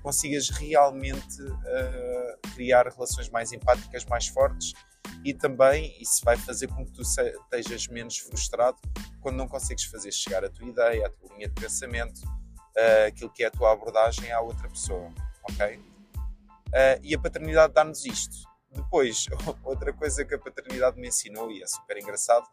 consigas 0.02 0.50
realmente 0.50 1.42
uh, 1.42 2.54
criar 2.56 2.88
relações 2.88 3.30
mais 3.30 3.52
empáticas, 3.52 4.06
mais 4.06 4.28
fortes 4.28 4.74
e 5.24 5.34
também 5.34 5.96
isso 6.02 6.24
vai 6.24 6.38
fazer 6.38 6.68
com 6.68 6.86
que 6.86 6.92
tu 6.92 7.02
estejas 7.02 7.88
menos 7.88 8.18
frustrado 8.18 8.78
quando 9.22 9.38
não 9.38 9.48
consegues 9.48 9.86
fazer 9.86 10.12
chegar 10.12 10.44
a 10.44 10.50
tua 10.50 10.68
ideia, 10.68 11.08
a 11.08 11.10
tua 11.10 11.34
linha 11.34 11.48
de 11.48 11.62
pensamento, 11.62 12.20
uh, 12.24 13.08
aquilo 13.08 13.30
que 13.30 13.44
é 13.44 13.48
a 13.48 13.52
tua 13.52 13.72
abordagem 13.72 14.32
à 14.32 14.42
outra 14.42 14.68
pessoa, 14.68 15.12
ok? 15.44 15.78
Uh, 15.78 17.00
e 17.02 17.16
a 17.16 17.20
paternidade 17.20 17.74
dá-nos 17.74 18.06
isto. 18.06 18.36
Depois, 18.72 19.28
outra 19.64 19.94
coisa 19.94 20.26
que 20.26 20.36
a 20.36 20.40
paternidade 20.40 21.00
me 21.00 21.08
ensinou, 21.08 21.52
e 21.52 21.64
é 21.64 21.68
super 21.68 21.98
engraçado, 21.98 22.46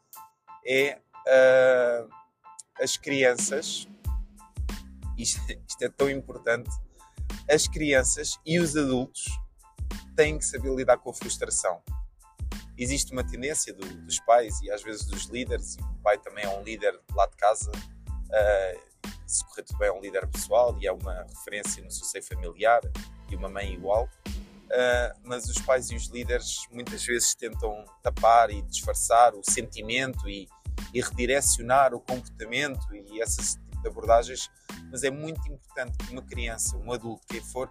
é 0.64 0.98
uh, 1.26 2.08
as 2.80 2.96
crianças, 2.96 3.88
isto, 5.18 5.40
isto 5.66 5.82
é 5.82 5.88
tão 5.88 6.08
importante, 6.08 6.70
as 7.50 7.66
crianças 7.66 8.38
e 8.46 8.60
os 8.60 8.76
adultos 8.76 9.24
têm 10.14 10.38
que 10.38 10.44
saber 10.44 10.72
lidar 10.74 10.98
com 10.98 11.10
a 11.10 11.14
frustração. 11.14 11.82
Existe 12.82 13.12
uma 13.12 13.22
tendência 13.22 13.75
do, 13.75 13.87
dos 14.04 14.18
pais 14.20 14.58
e 14.62 14.70
às 14.70 14.82
vezes 14.82 15.04
dos 15.04 15.26
líderes, 15.26 15.76
e 15.76 15.82
o 15.82 16.02
pai 16.02 16.16
também 16.18 16.44
é 16.44 16.49
um 16.49 16.62
líder 16.62 16.99
lá 17.14 17.26
de 17.26 17.37
casa, 17.37 17.70
uh, 17.70 19.10
se 19.26 19.44
correr 19.44 19.62
tudo 19.62 19.78
bem 19.78 19.88
é 19.88 19.92
um 19.92 20.00
líder 20.00 20.26
pessoal 20.26 20.76
e 20.80 20.87
é 20.87 20.92
uma 20.92 21.22
referência 21.25 21.84
no 21.84 21.90
seu 21.90 22.04
seio 22.06 22.25
familiar 22.25 22.80
e 23.30 23.37
uma 23.37 23.50
mãe 23.50 23.75
igual. 23.75 24.08
Uh, 24.26 25.20
mas 25.25 25.46
os 25.46 25.60
pais 25.60 25.90
e 25.90 25.94
os 25.94 26.06
líderes 26.06 26.66
muitas 26.72 27.04
vezes 27.04 27.34
tentam 27.34 27.84
tapar 28.02 28.50
e 28.50 28.62
disfarçar 28.62 29.34
o 29.34 29.42
sentimento 29.42 30.28
e, 30.28 30.49
e 30.94 31.00
redirecionar 31.02 31.92
o 31.92 32.00
comportamento 32.00 32.87
e 32.94 33.20
essas 33.20 33.58
tipo 33.80 33.82
de 33.82 33.88
abordagens, 33.88 34.50
mas 34.90 35.02
é 35.02 35.10
muito 35.10 35.40
importante 35.49 35.96
que 35.99 36.12
uma 36.12 36.22
criança, 36.22 36.76
um 36.76 36.92
adulto, 36.92 37.26
quem 37.28 37.40
for, 37.40 37.70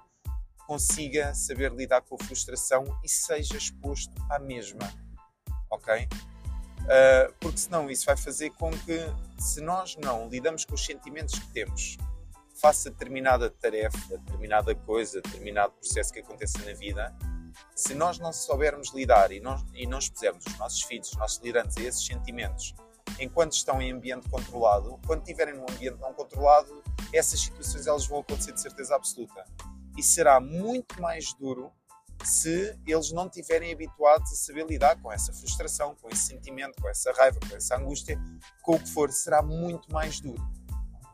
consiga 0.69 1.33
saber 1.33 1.71
lidar 1.71 2.01
com 2.03 2.13
a 2.13 2.23
frustração 2.23 2.85
e 3.03 3.09
seja 3.09 3.57
exposto 3.57 4.13
à 4.29 4.37
mesma, 4.37 4.87
ok? 5.67 6.07
Uh, 6.83 7.33
porque 7.39 7.57
senão 7.57 7.89
isso 7.89 8.05
vai 8.05 8.15
fazer 8.15 8.51
com 8.51 8.69
que, 8.69 8.99
se 9.39 9.61
nós 9.61 9.97
não 9.97 10.29
lidamos 10.29 10.65
com 10.65 10.75
os 10.75 10.85
sentimentos 10.85 11.39
que 11.39 11.47
temos, 11.47 11.97
faça 12.61 12.91
determinada 12.91 13.49
tarefa, 13.49 13.97
determinada 14.15 14.75
coisa, 14.75 15.21
determinado 15.23 15.73
processo 15.73 16.13
que 16.13 16.19
aconteça 16.19 16.59
na 16.63 16.73
vida, 16.73 17.15
se 17.75 17.95
nós 17.95 18.19
não 18.19 18.31
soubermos 18.31 18.93
lidar 18.93 19.31
e 19.31 19.39
não, 19.39 19.55
e 19.73 19.87
não 19.87 19.97
expusermos 19.97 20.45
os 20.45 20.55
nossos 20.59 20.83
filhos, 20.83 21.09
os 21.09 21.17
nossos 21.17 21.39
liderantes 21.39 21.77
a 21.77 21.81
esses 21.81 22.05
sentimentos 22.05 22.75
enquanto 23.19 23.53
estão 23.53 23.81
em 23.81 23.91
ambiente 23.91 24.29
controlado, 24.29 24.99
quando 25.07 25.21
estiverem 25.21 25.55
num 25.55 25.63
ambiente 25.63 25.99
não 25.99 26.13
controlado, 26.13 26.83
essas 27.11 27.39
situações 27.39 27.87
elas 27.87 28.05
vão 28.05 28.19
acontecer 28.19 28.53
de 28.53 28.61
certeza 28.61 28.95
absoluta. 28.95 29.43
E 29.99 30.01
será 30.01 30.39
muito 30.39 31.01
mais 31.01 31.33
duro 31.33 31.73
se 32.23 32.73
eles 32.87 33.11
não 33.11 33.25
estiverem 33.25 33.73
habituados 33.73 34.31
a 34.31 34.35
saber 34.37 34.65
lidar 34.65 34.95
com 35.01 35.11
essa 35.11 35.33
frustração, 35.33 35.93
com 36.01 36.07
esse 36.07 36.27
sentimento, 36.27 36.81
com 36.81 36.87
essa 36.87 37.11
raiva, 37.11 37.37
com 37.41 37.53
essa 37.53 37.75
angústia, 37.75 38.17
com 38.63 38.75
o 38.75 38.79
que 38.79 38.87
for, 38.87 39.11
será 39.11 39.41
muito 39.41 39.91
mais 39.91 40.21
duro. 40.21 40.41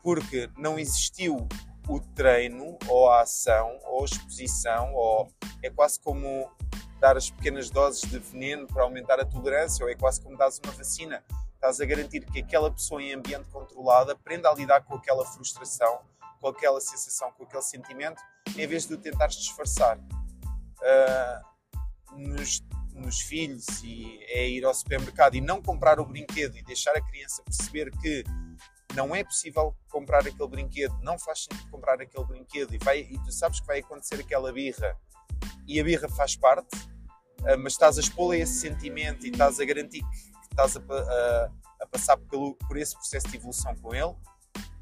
Porque 0.04 0.48
não 0.56 0.78
existiu 0.78 1.48
o 1.88 1.98
treino, 2.14 2.78
ou 2.86 3.10
a 3.10 3.22
ação, 3.22 3.76
ou 3.86 4.02
a 4.02 4.04
exposição, 4.04 4.94
ou 4.94 5.32
é 5.64 5.68
quase 5.68 5.98
como 5.98 6.48
dar 7.00 7.16
as 7.16 7.28
pequenas 7.28 7.70
doses 7.70 8.08
de 8.08 8.20
veneno 8.20 8.68
para 8.68 8.84
aumentar 8.84 9.18
a 9.18 9.24
tolerância, 9.24 9.84
ou 9.84 9.90
é 9.90 9.96
quase 9.96 10.20
como 10.20 10.36
dar 10.36 10.48
uma 10.64 10.72
vacina. 10.74 11.24
Estás 11.54 11.80
a 11.80 11.84
garantir 11.84 12.24
que 12.24 12.38
aquela 12.38 12.70
pessoa 12.70 13.02
em 13.02 13.14
ambiente 13.14 13.48
controlado 13.48 14.12
aprenda 14.12 14.48
a 14.48 14.54
lidar 14.54 14.84
com 14.84 14.94
aquela 14.94 15.26
frustração, 15.26 16.02
com 16.46 16.50
aquela 16.50 16.80
sensação, 16.80 17.32
com 17.32 17.42
aquele 17.42 17.62
sentimento, 17.62 18.22
em 18.56 18.66
vez 18.68 18.86
de 18.86 18.94
o 18.94 18.98
tentares 18.98 19.34
disfarçar 19.34 19.98
uh, 19.98 22.16
nos, 22.16 22.62
nos 22.94 23.20
filhos 23.20 23.66
e 23.82 24.20
é 24.28 24.48
ir 24.48 24.64
ao 24.64 24.72
supermercado 24.72 25.34
e 25.34 25.40
não 25.40 25.60
comprar 25.60 25.98
o 25.98 26.06
brinquedo 26.06 26.56
e 26.56 26.62
deixar 26.62 26.96
a 26.96 27.00
criança 27.00 27.42
perceber 27.42 27.90
que 27.98 28.22
não 28.94 29.14
é 29.14 29.24
possível 29.24 29.76
comprar 29.90 30.20
aquele 30.20 30.48
brinquedo, 30.48 30.96
não 31.02 31.18
faz 31.18 31.44
sentido 31.44 31.68
comprar 31.68 32.00
aquele 32.00 32.24
brinquedo 32.24 32.72
e, 32.72 32.78
vai, 32.78 33.00
e 33.00 33.18
tu 33.24 33.32
sabes 33.32 33.58
que 33.58 33.66
vai 33.66 33.80
acontecer 33.80 34.20
aquela 34.20 34.52
birra 34.52 34.96
e 35.66 35.80
a 35.80 35.84
birra 35.84 36.08
faz 36.08 36.36
parte, 36.36 36.76
uh, 36.76 37.58
mas 37.58 37.72
estás 37.72 37.98
a 37.98 38.00
expor 38.00 38.34
a 38.34 38.38
esse 38.38 38.60
sentimento 38.60 39.26
e 39.26 39.30
estás 39.30 39.58
a 39.58 39.64
garantir 39.64 40.00
que, 40.00 40.30
que 40.30 40.46
estás 40.52 40.76
a, 40.76 40.80
a, 40.80 41.50
a 41.80 41.86
passar 41.88 42.16
pelo, 42.16 42.54
por 42.54 42.76
esse 42.76 42.94
processo 42.94 43.26
de 43.26 43.36
evolução 43.36 43.74
com 43.78 43.92
ele. 43.92 44.14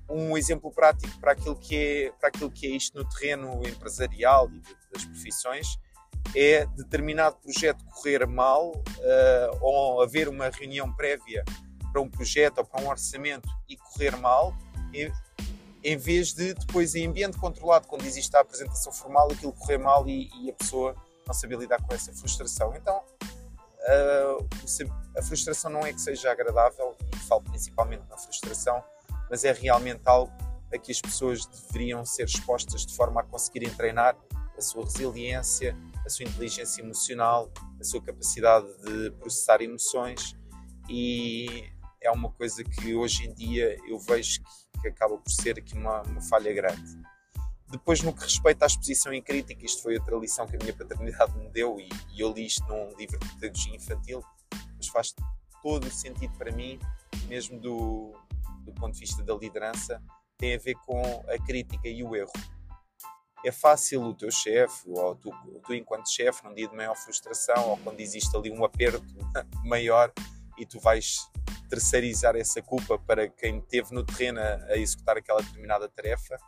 Um 0.09 0.37
exemplo 0.37 0.71
prático 0.71 1.19
para 1.19 1.33
aquilo 1.33 1.57
que 1.57 1.77
é, 1.77 2.13
para 2.19 2.29
aquilo 2.29 2.51
que 2.51 2.67
é 2.67 2.71
isto 2.71 2.99
no 2.99 3.09
terreno 3.09 3.61
empresarial 3.67 4.51
e 4.51 4.61
das 4.93 5.05
profissões 5.05 5.79
é 6.35 6.67
determinado 6.67 7.37
projeto 7.37 7.85
correr 7.87 8.27
mal 8.27 8.71
uh, 8.71 9.59
ou 9.61 10.03
haver 10.03 10.29
uma 10.29 10.49
reunião 10.49 10.93
prévia 10.95 11.45
para 11.93 12.01
um 12.01 12.09
projeto 12.09 12.59
ou 12.59 12.65
para 12.65 12.83
um 12.83 12.89
orçamento 12.89 13.49
e 13.69 13.77
correr 13.77 14.17
mal, 14.17 14.55
em, 14.93 15.13
em 15.83 15.97
vez 15.97 16.33
de 16.33 16.55
depois 16.55 16.95
em 16.95 17.07
ambiente 17.07 17.39
controlado, 17.39 17.87
quando 17.87 18.05
existe 18.05 18.37
a 18.37 18.41
apresentação 18.41 18.93
formal, 18.93 19.31
aquilo 19.31 19.53
correr 19.53 19.79
mal 19.79 20.09
e, 20.09 20.29
e 20.43 20.51
a 20.51 20.55
pessoa 20.55 20.97
não 21.27 21.35
saber 21.35 21.59
lidar 21.59 21.81
com 21.83 21.95
essa 21.95 22.13
frustração. 22.13 22.75
Então, 22.75 23.01
uh, 23.23 24.49
a 25.17 25.23
frustração 25.23 25.71
não 25.71 25.87
é 25.87 25.93
que 25.93 26.01
seja 26.01 26.33
agradável, 26.33 26.97
e 27.15 27.19
falo 27.21 27.43
principalmente 27.43 28.03
na 28.09 28.17
frustração, 28.17 28.83
mas 29.35 29.43
é 29.43 29.51
realmente 29.51 30.03
algo 30.05 30.33
a 30.73 30.79
que 30.79 30.93
as 30.93 31.01
pessoas 31.01 31.45
deveriam 31.45 32.05
ser 32.05 32.23
expostas 32.23 32.87
de 32.87 32.95
forma 32.95 33.21
a 33.21 33.25
conseguirem 33.25 33.69
treinar 33.71 34.17
a 34.57 34.61
sua 34.61 34.85
resiliência, 34.85 35.77
a 36.07 36.09
sua 36.09 36.25
inteligência 36.25 36.81
emocional, 36.81 37.51
a 37.81 37.83
sua 37.83 38.01
capacidade 38.01 38.65
de 38.85 39.11
processar 39.19 39.61
emoções 39.61 40.37
e 40.89 41.69
é 42.01 42.13
uma 42.13 42.31
coisa 42.31 42.63
que 42.63 42.95
hoje 42.95 43.27
em 43.27 43.35
dia 43.35 43.77
eu 43.89 43.99
vejo 43.99 44.41
que, 44.41 44.83
que 44.83 44.87
acaba 44.87 45.19
por 45.19 45.33
ser 45.33 45.59
aqui 45.59 45.75
uma, 45.75 46.03
uma, 46.03 46.21
falha 46.21 46.53
grande. 46.53 46.97
Depois, 47.73 48.03
no 48.03 48.13
que 48.13 48.23
respeita 48.23 48.67
à 48.67 48.69
exposição 48.69 49.13
em 49.13 49.21
crítica, 49.21 49.67
isto 49.67 49.83
foi 49.83 49.99
outra 49.99 50.17
lição 50.17 50.47
que 50.47 50.55
a 50.55 50.59
minha 50.61 50.73
paternidade 50.73 51.37
me 51.37 51.51
deu 51.51 51.81
e, 51.81 51.89
e 52.15 52.21
eu 52.21 52.33
li 52.33 52.47
isto 52.47 52.65
num 52.69 52.97
livro 52.97 53.19
de 53.19 53.29
pedagogia 53.35 53.75
infantil, 53.75 54.23
mas 54.77 54.87
faz 54.87 55.13
todo 55.61 55.89
o 55.89 55.91
sentido 55.91 56.33
para 56.39 56.53
mim, 56.53 56.79
mesmo 57.27 57.59
do, 57.59 58.15
do 58.65 58.73
ponto 58.73 58.95
de 58.95 59.01
vista 59.01 59.23
da 59.23 59.35
liderança, 59.35 60.03
tem 60.37 60.55
a 60.55 60.59
ver 60.59 60.75
com 60.87 61.01
a 61.29 61.39
crítica 61.47 61.89
e 61.89 62.03
o 62.03 62.17
erro 62.17 62.33
é 63.45 63.53
fácil 63.53 64.03
o 64.03 64.15
teu 64.15 64.31
chefe, 64.31 64.89
ou 64.89 65.15
tu, 65.15 65.31
tu 65.65 65.75
enquanto 65.75 66.11
chefe, 66.11 66.43
num 66.45 66.55
dia 66.55 66.67
de 66.67 66.75
maior 66.75 66.97
frustração, 66.97 67.71
ou 67.71 67.77
quando 67.79 68.01
existe 68.01 68.35
ali 68.35 68.51
um 68.51 68.65
aperto 68.65 69.05
maior 69.63 70.11
e 70.59 70.65
tu 70.65 70.81
vais 70.81 71.31
terceirizar 71.69 72.37
essa 72.37 72.63
culpa 72.63 72.99
para 72.99 73.29
quem 73.29 73.59
esteve 73.59 73.93
no 73.93 74.03
terreno 74.03 74.41
a, 74.41 74.73
a 74.73 74.79
executar 74.79 75.19
aquela 75.19 75.43
determinada 75.43 75.89
tarefa, 75.89 76.39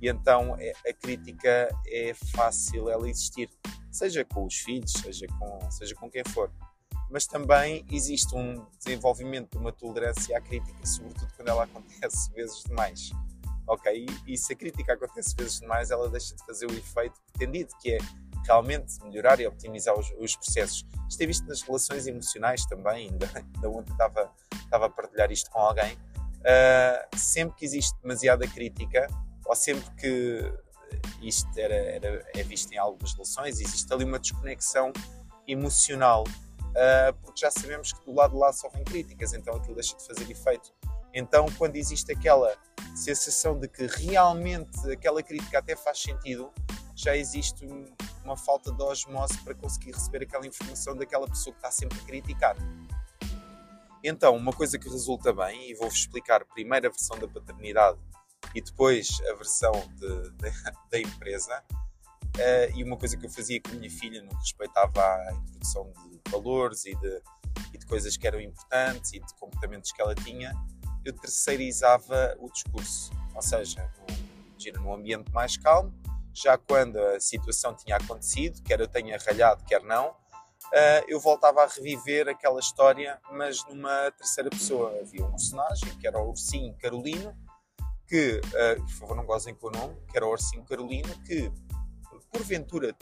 e 0.00 0.08
então 0.08 0.56
é, 0.58 0.72
a 0.88 0.92
crítica 0.94 1.68
é 1.86 2.14
fácil 2.34 2.88
ela 2.88 3.08
existir, 3.08 3.50
seja 3.90 4.24
com 4.24 4.46
os 4.46 4.56
filhos, 4.56 4.92
seja 4.92 5.26
com, 5.38 5.70
seja 5.70 5.94
com 5.94 6.10
quem 6.10 6.22
for. 6.32 6.50
Mas 7.10 7.26
também 7.26 7.86
existe 7.90 8.34
um 8.34 8.64
desenvolvimento 8.78 9.52
de 9.52 9.58
uma 9.58 9.72
tolerância 9.72 10.36
à 10.36 10.40
crítica, 10.40 10.86
sobretudo 10.86 11.32
quando 11.36 11.48
ela 11.48 11.64
acontece 11.64 12.30
vezes 12.34 12.62
demais 12.64 13.10
ok? 13.68 14.06
E, 14.26 14.32
e 14.32 14.36
se 14.36 14.52
a 14.52 14.56
crítica 14.56 14.94
acontece 14.94 15.34
vezes 15.36 15.60
demais, 15.60 15.90
ela 15.90 16.08
deixa 16.08 16.34
de 16.34 16.44
fazer 16.44 16.66
o 16.66 16.72
efeito 16.72 17.20
pretendido, 17.32 17.70
que 17.80 17.92
é 17.92 17.98
realmente 18.44 19.02
melhorar 19.04 19.38
e 19.40 19.46
optimizar 19.46 19.96
os, 19.96 20.10
os 20.18 20.34
processos. 20.34 20.86
Isto 21.08 21.22
é 21.22 21.26
visto 21.26 21.46
nas 21.46 21.62
relações 21.62 22.06
emocionais 22.06 22.64
também, 22.64 23.10
ainda, 23.10 23.30
ainda 23.34 23.70
ontem 23.70 23.92
estava, 23.92 24.32
estava 24.54 24.86
a 24.86 24.90
partilhar 24.90 25.30
isto 25.30 25.50
com 25.50 25.58
alguém. 25.58 25.94
Uh, 26.38 27.16
sempre 27.16 27.56
que 27.58 27.64
existe 27.64 27.94
demasiada 28.00 28.46
crítica, 28.48 29.06
ou 29.44 29.54
sempre 29.54 29.90
que 29.96 30.52
isto 31.20 31.48
era, 31.58 31.74
era, 31.74 32.26
é 32.34 32.42
visto 32.42 32.72
em 32.72 32.78
algumas 32.78 33.12
relações, 33.12 33.60
existe 33.60 33.92
ali 33.92 34.04
uma 34.04 34.18
desconexão 34.18 34.92
emocional, 35.46 36.24
porque 37.22 37.40
já 37.40 37.50
sabemos 37.50 37.92
que 37.92 38.04
do 38.04 38.14
lado 38.14 38.32
de 38.32 38.38
lá 38.38 38.52
só 38.52 38.68
vem 38.68 38.84
críticas, 38.84 39.32
então 39.32 39.56
aquilo 39.56 39.74
deixa 39.74 39.96
de 39.96 40.06
fazer 40.06 40.30
efeito. 40.30 40.72
Então, 41.14 41.46
quando 41.56 41.76
existe 41.76 42.12
aquela 42.12 42.56
sensação 42.94 43.58
de 43.58 43.68
que 43.68 43.86
realmente 43.86 44.90
aquela 44.92 45.22
crítica 45.22 45.58
até 45.58 45.74
faz 45.74 46.00
sentido, 46.00 46.52
já 46.94 47.16
existe 47.16 47.66
uma 48.24 48.36
falta 48.36 48.72
de 48.72 48.82
osmose 48.82 49.38
para 49.42 49.54
conseguir 49.54 49.92
receber 49.92 50.24
aquela 50.24 50.46
informação 50.46 50.96
daquela 50.96 51.26
pessoa 51.26 51.54
que 51.54 51.58
está 51.58 51.70
sempre 51.70 51.98
a 51.98 52.02
criticar. 52.02 52.56
Então, 54.02 54.36
uma 54.36 54.52
coisa 54.52 54.78
que 54.78 54.88
resulta 54.88 55.32
bem, 55.32 55.70
e 55.70 55.74
vou-vos 55.74 55.98
explicar 55.98 56.44
primeiro 56.44 56.86
a 56.86 56.90
versão 56.90 57.18
da 57.18 57.26
paternidade 57.26 57.98
e 58.54 58.60
depois 58.60 59.20
a 59.30 59.34
versão 59.34 59.72
de, 59.72 60.30
de, 60.30 60.50
da 60.90 60.98
empresa, 61.00 61.64
uh, 61.72 62.76
e 62.76 62.84
uma 62.84 62.96
coisa 62.96 63.16
que 63.16 63.26
eu 63.26 63.30
fazia 63.30 63.60
com 63.60 63.70
a 63.70 63.74
minha 63.74 63.90
filha 63.90 64.22
no 64.22 64.28
que 64.30 64.36
respeitava 64.36 65.02
à 65.02 65.32
introdução 65.32 65.92
de 65.92 66.07
valores 66.28 66.84
e 66.84 66.94
de, 66.94 67.22
e 67.72 67.78
de 67.78 67.86
coisas 67.86 68.16
que 68.16 68.26
eram 68.26 68.40
importantes 68.40 69.12
e 69.12 69.20
de 69.20 69.34
comportamentos 69.34 69.92
que 69.92 70.00
ela 70.00 70.14
tinha, 70.14 70.52
eu 71.04 71.12
terceirizava 71.12 72.36
o 72.38 72.50
discurso. 72.50 73.10
Ou 73.34 73.42
seja, 73.42 73.90
no, 74.74 74.82
num 74.82 74.94
ambiente 74.94 75.30
mais 75.32 75.56
calmo, 75.56 75.92
já 76.32 76.56
quando 76.56 76.98
a 76.98 77.20
situação 77.20 77.74
tinha 77.74 77.96
acontecido, 77.96 78.62
quer 78.62 78.80
eu 78.80 78.88
tenha 78.88 79.18
ralhado, 79.18 79.64
quer 79.64 79.82
não, 79.82 80.10
uh, 80.10 81.04
eu 81.06 81.18
voltava 81.20 81.62
a 81.62 81.66
reviver 81.66 82.28
aquela 82.28 82.60
história, 82.60 83.20
mas 83.32 83.64
numa 83.66 84.10
terceira 84.12 84.50
pessoa. 84.50 84.96
Havia 85.00 85.24
um 85.24 85.30
personagem, 85.30 85.96
que 85.98 86.06
era 86.06 86.18
o 86.18 86.28
Ursinho 86.28 86.74
Carolino, 86.78 87.36
que, 88.06 88.40
uh, 88.40 88.82
por 88.82 88.90
favor 88.90 89.16
não 89.16 89.24
gozem 89.24 89.54
com 89.54 89.68
o 89.68 89.70
nome, 89.70 89.96
que 90.10 90.16
era 90.16 90.26
o 90.26 90.30
Ursinho 90.30 90.64
Carolino, 90.64 91.16
que 91.24 91.50
porventura 92.30 92.94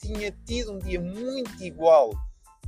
tinha 0.00 0.30
tido 0.46 0.72
um 0.72 0.78
dia 0.78 1.00
muito 1.00 1.62
igual 1.62 2.10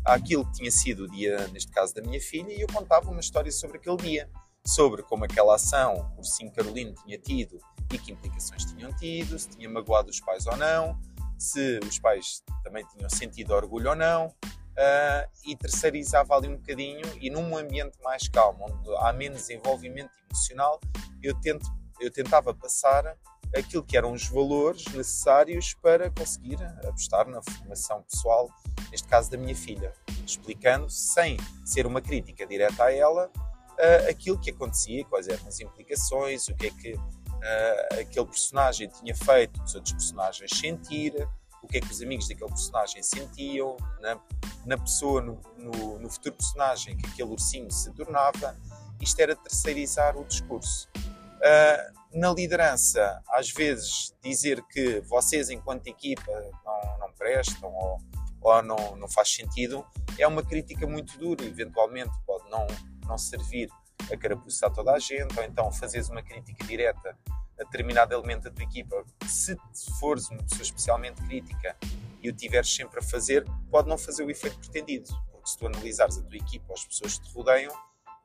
àquilo 0.04 0.44
que 0.46 0.52
tinha 0.52 0.70
sido 0.70 1.04
o 1.04 1.08
dia, 1.08 1.48
neste 1.48 1.70
caso, 1.70 1.94
da 1.94 2.02
minha 2.02 2.20
filha, 2.20 2.52
e 2.52 2.60
eu 2.60 2.68
contava 2.68 3.10
uma 3.10 3.20
história 3.20 3.50
sobre 3.50 3.78
aquele 3.78 3.96
dia, 3.96 4.30
sobre 4.66 5.02
como 5.02 5.24
aquela 5.24 5.54
ação 5.54 6.12
o 6.16 6.18
Ursinho 6.18 6.52
Carolino 6.52 6.94
tinha 7.04 7.18
tido 7.18 7.58
e 7.92 7.98
que 7.98 8.12
implicações 8.12 8.64
tinham 8.64 8.92
tido, 8.96 9.38
se 9.38 9.48
tinha 9.48 9.68
magoado 9.68 10.10
os 10.10 10.20
pais 10.20 10.46
ou 10.46 10.56
não, 10.56 10.98
se 11.38 11.80
os 11.82 11.98
pais 11.98 12.42
também 12.62 12.84
tinham 12.86 13.08
sentido 13.08 13.52
orgulho 13.52 13.90
ou 13.90 13.96
não, 13.96 14.26
uh, 14.26 15.30
e 15.44 15.56
terceirizava 15.56 16.34
ali 16.34 16.48
um 16.48 16.56
bocadinho. 16.56 17.02
E 17.20 17.30
num 17.30 17.56
ambiente 17.56 17.98
mais 18.02 18.28
calmo, 18.28 18.66
onde 18.68 18.96
há 18.98 19.12
menos 19.12 19.48
envolvimento 19.50 20.12
emocional, 20.28 20.80
eu, 21.22 21.34
tento, 21.40 21.66
eu 22.00 22.10
tentava 22.10 22.54
passar 22.54 23.16
aquilo 23.56 23.82
que 23.82 23.96
eram 23.96 24.12
os 24.12 24.28
valores 24.28 24.84
necessários 24.86 25.74
para 25.74 26.10
conseguir 26.10 26.62
apostar 26.86 27.28
na 27.28 27.42
formação 27.42 28.02
pessoal, 28.02 28.48
neste 28.90 29.08
caso 29.08 29.30
da 29.30 29.36
minha 29.36 29.56
filha, 29.56 29.92
explicando, 30.24 30.88
sem 30.88 31.36
ser 31.64 31.86
uma 31.86 32.00
crítica 32.00 32.46
direta 32.46 32.84
a 32.84 32.94
ela, 32.94 33.26
uh, 33.26 34.10
aquilo 34.10 34.38
que 34.38 34.50
acontecia, 34.50 35.04
quais 35.04 35.28
eram 35.28 35.46
as 35.46 35.60
implicações, 35.60 36.48
o 36.48 36.54
que 36.54 36.66
é 36.68 36.70
que 36.70 36.92
uh, 36.94 38.00
aquele 38.00 38.26
personagem 38.26 38.88
tinha 38.88 39.14
feito 39.14 39.60
os 39.62 39.74
outros 39.74 39.94
personagens 39.94 40.50
sentir, 40.54 41.28
o 41.62 41.66
que 41.66 41.78
é 41.78 41.80
que 41.80 41.90
os 41.92 42.00
amigos 42.00 42.28
daquele 42.28 42.50
personagem 42.50 43.02
sentiam, 43.02 43.76
na, 44.00 44.18
na 44.64 44.78
pessoa, 44.78 45.20
no, 45.20 45.40
no, 45.58 45.98
no, 45.98 46.10
futuro 46.10 46.34
personagem 46.36 46.96
que 46.96 47.06
aquele 47.06 47.30
ursinho 47.30 47.70
se 47.70 47.90
tornava. 47.92 48.56
Isto 49.00 49.20
era 49.20 49.36
terceirizar 49.36 50.16
o 50.16 50.24
discurso. 50.24 50.88
Uh, 50.96 51.99
na 52.12 52.32
liderança, 52.32 53.22
às 53.28 53.50
vezes, 53.50 54.14
dizer 54.22 54.62
que 54.66 55.00
vocês, 55.02 55.50
enquanto 55.50 55.86
equipa, 55.86 56.32
não, 56.64 56.98
não 56.98 57.12
prestam 57.12 57.72
ou, 57.72 58.00
ou 58.40 58.62
não, 58.62 58.96
não 58.96 59.08
faz 59.08 59.32
sentido, 59.32 59.84
é 60.18 60.26
uma 60.26 60.42
crítica 60.42 60.86
muito 60.86 61.16
dura. 61.18 61.44
Eventualmente, 61.44 62.12
pode 62.26 62.48
não, 62.50 62.66
não 63.06 63.16
servir 63.16 63.68
a 64.12 64.16
carapuçar 64.16 64.72
toda 64.72 64.92
a 64.92 64.98
gente, 64.98 65.38
ou 65.38 65.44
então 65.44 65.70
fazeres 65.70 66.08
uma 66.08 66.22
crítica 66.22 66.64
direta 66.64 67.16
a 67.58 67.64
determinado 67.64 68.14
elemento 68.14 68.44
da 68.44 68.50
tua 68.50 68.64
equipa. 68.64 69.04
Se 69.26 69.56
fores 69.98 70.28
uma 70.30 70.42
pessoa 70.42 70.62
especialmente 70.62 71.22
crítica 71.22 71.76
e 72.22 72.28
o 72.28 72.32
tiveres 72.34 72.74
sempre 72.74 72.98
a 72.98 73.02
fazer, 73.02 73.44
pode 73.70 73.88
não 73.88 73.98
fazer 73.98 74.24
o 74.24 74.30
efeito 74.30 74.58
pretendido. 74.58 75.08
Porque 75.30 75.50
se 75.50 75.58
tu 75.58 75.66
analisares 75.66 76.18
a 76.18 76.22
tua 76.22 76.36
equipa 76.36 76.66
ou 76.68 76.74
as 76.74 76.84
pessoas 76.84 77.18
que 77.18 77.28
te 77.28 77.34
rodeiam, 77.34 77.72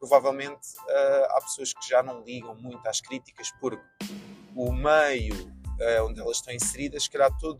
provavelmente 0.05 0.67
uh, 0.77 1.25
há 1.31 1.41
pessoas 1.41 1.73
que 1.73 1.89
já 1.89 2.03
não 2.03 2.23
ligam 2.23 2.55
muito 2.55 2.87
às 2.87 3.01
críticas 3.01 3.51
porque 3.59 3.83
o 4.55 4.71
meio 4.71 5.33
uh, 5.35 6.05
onde 6.05 6.21
elas 6.21 6.37
estão 6.37 6.53
inseridas, 6.53 7.03
se 7.03 7.09
calhar 7.09 7.35
todo, 7.39 7.59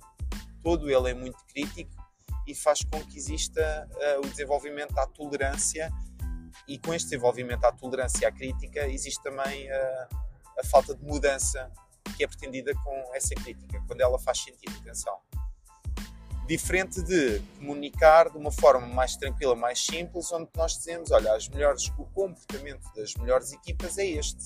todo 0.62 0.89
ele 0.89 1.10
é 1.10 1.13
muito 1.13 1.43
crítico 1.47 1.91
e 2.47 2.53
faz 2.53 2.84
com 2.84 3.03
que 3.03 3.17
exista 3.17 3.89
uh, 3.91 4.25
o 4.25 4.29
desenvolvimento 4.29 4.95
à 4.97 5.08
tolerância 5.08 5.91
e 6.67 6.77
com 6.77 6.93
este 6.93 7.10
desenvolvimento 7.10 7.65
à 7.65 7.71
tolerância 7.71 8.27
à 8.27 8.31
crítica 8.31 8.88
existe 8.88 9.21
também 9.21 9.67
a 9.71 10.63
falta 10.71 10.95
de 10.95 11.03
mudança 11.03 11.69
que 12.15 12.23
é 12.23 12.27
pretendida 12.27 12.73
com 12.75 13.12
essa 13.13 13.36
crítica, 13.36 13.84
quando 13.88 13.99
ela 13.99 14.17
faz 14.17 14.41
sentido, 14.41 14.73
atenção. 14.79 15.19
Diferente 16.47 17.01
de 17.01 17.39
comunicar 17.58 18.29
de 18.29 18.38
uma 18.38 18.51
forma 18.51 18.86
mais 18.86 19.15
tranquila, 19.15 19.55
mais 19.55 19.84
simples, 19.84 20.31
onde 20.31 20.49
nós 20.55 20.77
dizemos, 20.77 21.12
olha, 21.12 21.34
as 21.34 21.49
melhores, 21.49 21.88
o 21.97 22.05
comportamento 22.05 22.84
das 22.95 23.15
melhores 23.15 23.51
equipas 23.51 23.97
é 23.97 24.05
este. 24.05 24.45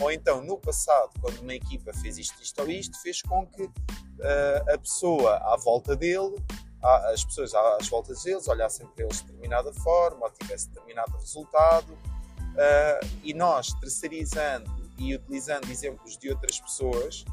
Ou 0.00 0.10
então, 0.10 0.42
no 0.42 0.58
passado, 0.58 1.10
quando 1.20 1.40
uma 1.40 1.54
equipa 1.54 1.92
fez 1.94 2.18
isto, 2.18 2.42
isto 2.42 2.60
ou 2.60 2.68
isto, 2.68 3.00
fez 3.00 3.22
com 3.22 3.46
que 3.46 3.62
uh, 3.62 4.74
a 4.74 4.78
pessoa 4.78 5.36
à 5.36 5.56
volta 5.56 5.96
dele 5.96 6.36
as 6.82 7.24
pessoas 7.24 7.54
às 7.54 7.88
voltas 7.88 8.24
deles 8.24 8.48
olhassem 8.48 8.86
para 8.88 9.04
eles 9.04 9.18
de 9.18 9.26
determinada 9.26 9.72
forma 9.72 10.26
ou 10.26 10.32
tivesse 10.32 10.68
determinado 10.68 11.16
resultado 11.16 11.92
uh, 11.92 13.06
e 13.22 13.32
nós 13.32 13.72
terceirizando 13.74 14.70
e 14.98 15.14
utilizando 15.14 15.70
exemplos 15.70 16.18
de 16.18 16.30
outras 16.30 16.60
pessoas 16.60 17.24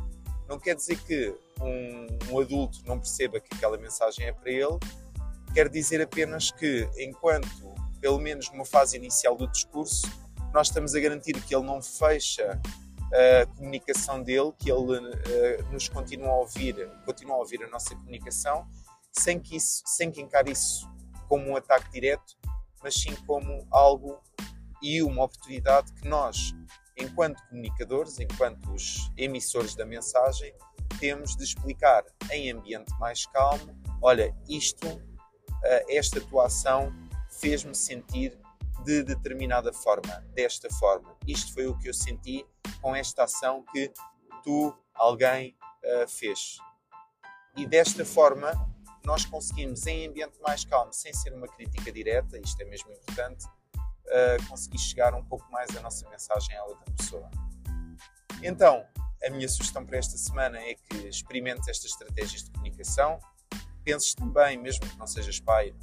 não 0.47 0.59
quer 0.59 0.75
dizer 0.75 0.99
que 1.03 1.35
um, 1.61 2.07
um 2.31 2.39
adulto 2.39 2.79
não 2.85 2.99
perceba 2.99 3.39
que 3.39 3.55
aquela 3.55 3.77
mensagem 3.77 4.25
é 4.25 4.31
para 4.31 4.51
ele 4.51 4.77
quer 5.53 5.69
dizer 5.69 6.01
apenas 6.01 6.51
que 6.51 6.89
enquanto 6.97 7.73
pelo 7.99 8.19
menos 8.19 8.49
numa 8.51 8.65
fase 8.65 8.97
inicial 8.97 9.35
do 9.35 9.47
discurso 9.47 10.07
nós 10.53 10.67
estamos 10.67 10.95
a 10.95 10.99
garantir 10.99 11.33
que 11.41 11.55
ele 11.55 11.65
não 11.65 11.81
fecha 11.81 12.59
a 13.11 13.45
comunicação 13.55 14.21
dele, 14.21 14.51
que 14.57 14.71
ele 14.71 14.97
uh, 14.97 15.71
nos 15.71 15.89
continua 15.89 16.29
a 16.29 16.35
ouvir, 16.37 16.75
continua 17.05 17.35
a 17.35 17.39
ouvir 17.39 17.63
a 17.63 17.67
nossa 17.67 17.95
comunicação 17.95 18.67
sem 19.11 19.39
que, 19.39 19.55
isso, 19.55 19.81
sem 19.85 20.11
que 20.11 20.21
encare 20.21 20.51
isso 20.51 20.87
como 21.27 21.49
um 21.49 21.55
ataque 21.55 21.91
direto, 21.91 22.37
mas 22.83 22.93
sim 22.93 23.15
como 23.27 23.67
algo 23.71 24.19
e 24.81 25.01
uma 25.01 25.23
oportunidade 25.23 25.91
que 25.93 26.07
nós, 26.07 26.53
enquanto 26.95 27.41
comunicadores, 27.49 28.19
enquanto 28.19 28.71
os 28.71 29.11
emissores 29.17 29.75
da 29.75 29.85
mensagem, 29.85 30.53
temos 30.99 31.35
de 31.35 31.43
explicar 31.43 32.03
em 32.31 32.51
ambiente 32.51 32.91
mais 32.99 33.25
calmo: 33.27 33.75
olha, 34.01 34.35
isto, 34.47 34.87
eh, 35.63 35.97
esta 35.97 36.21
tua 36.21 36.47
ação 36.47 36.93
fez-me 37.29 37.75
sentir 37.75 38.37
de 38.83 39.03
determinada 39.03 39.71
forma, 39.73 40.25
desta 40.33 40.69
forma. 40.75 41.15
Isto 41.27 41.53
foi 41.53 41.67
o 41.67 41.77
que 41.77 41.89
eu 41.89 41.93
senti 41.93 42.45
com 42.81 42.95
esta 42.95 43.23
ação 43.23 43.63
que 43.71 43.91
tu, 44.43 44.75
alguém, 44.93 45.55
uh, 45.83 46.07
fez. 46.07 46.57
E 47.55 47.65
desta 47.65 48.05
forma, 48.05 48.51
nós 49.03 49.25
conseguimos, 49.25 49.85
em 49.85 50.07
ambiente 50.07 50.39
mais 50.41 50.63
calmo, 50.63 50.93
sem 50.93 51.13
ser 51.13 51.33
uma 51.33 51.47
crítica 51.47 51.91
direta, 51.91 52.37
isto 52.37 52.61
é 52.61 52.65
mesmo 52.65 52.91
importante, 52.91 53.45
uh, 53.45 54.47
conseguir 54.47 54.79
chegar 54.79 55.13
um 55.13 55.23
pouco 55.23 55.49
mais 55.51 55.75
a 55.75 55.81
nossa 55.81 56.07
mensagem 56.09 56.55
à 56.55 56.63
outra 56.63 56.91
pessoa. 56.93 57.29
Então, 58.41 58.85
a 59.25 59.29
minha 59.29 59.47
sugestão 59.47 59.85
para 59.85 59.97
esta 59.97 60.17
semana 60.17 60.59
é 60.59 60.75
que 60.75 61.07
experimentes 61.07 61.67
estas 61.67 61.91
estratégias 61.91 62.43
de 62.43 62.51
comunicação. 62.51 63.19
Penses 63.83 64.13
também, 64.13 64.57
mesmo 64.57 64.87
que 64.87 64.97
não 64.97 65.07
sejas 65.07 65.39
pai, 65.39 65.73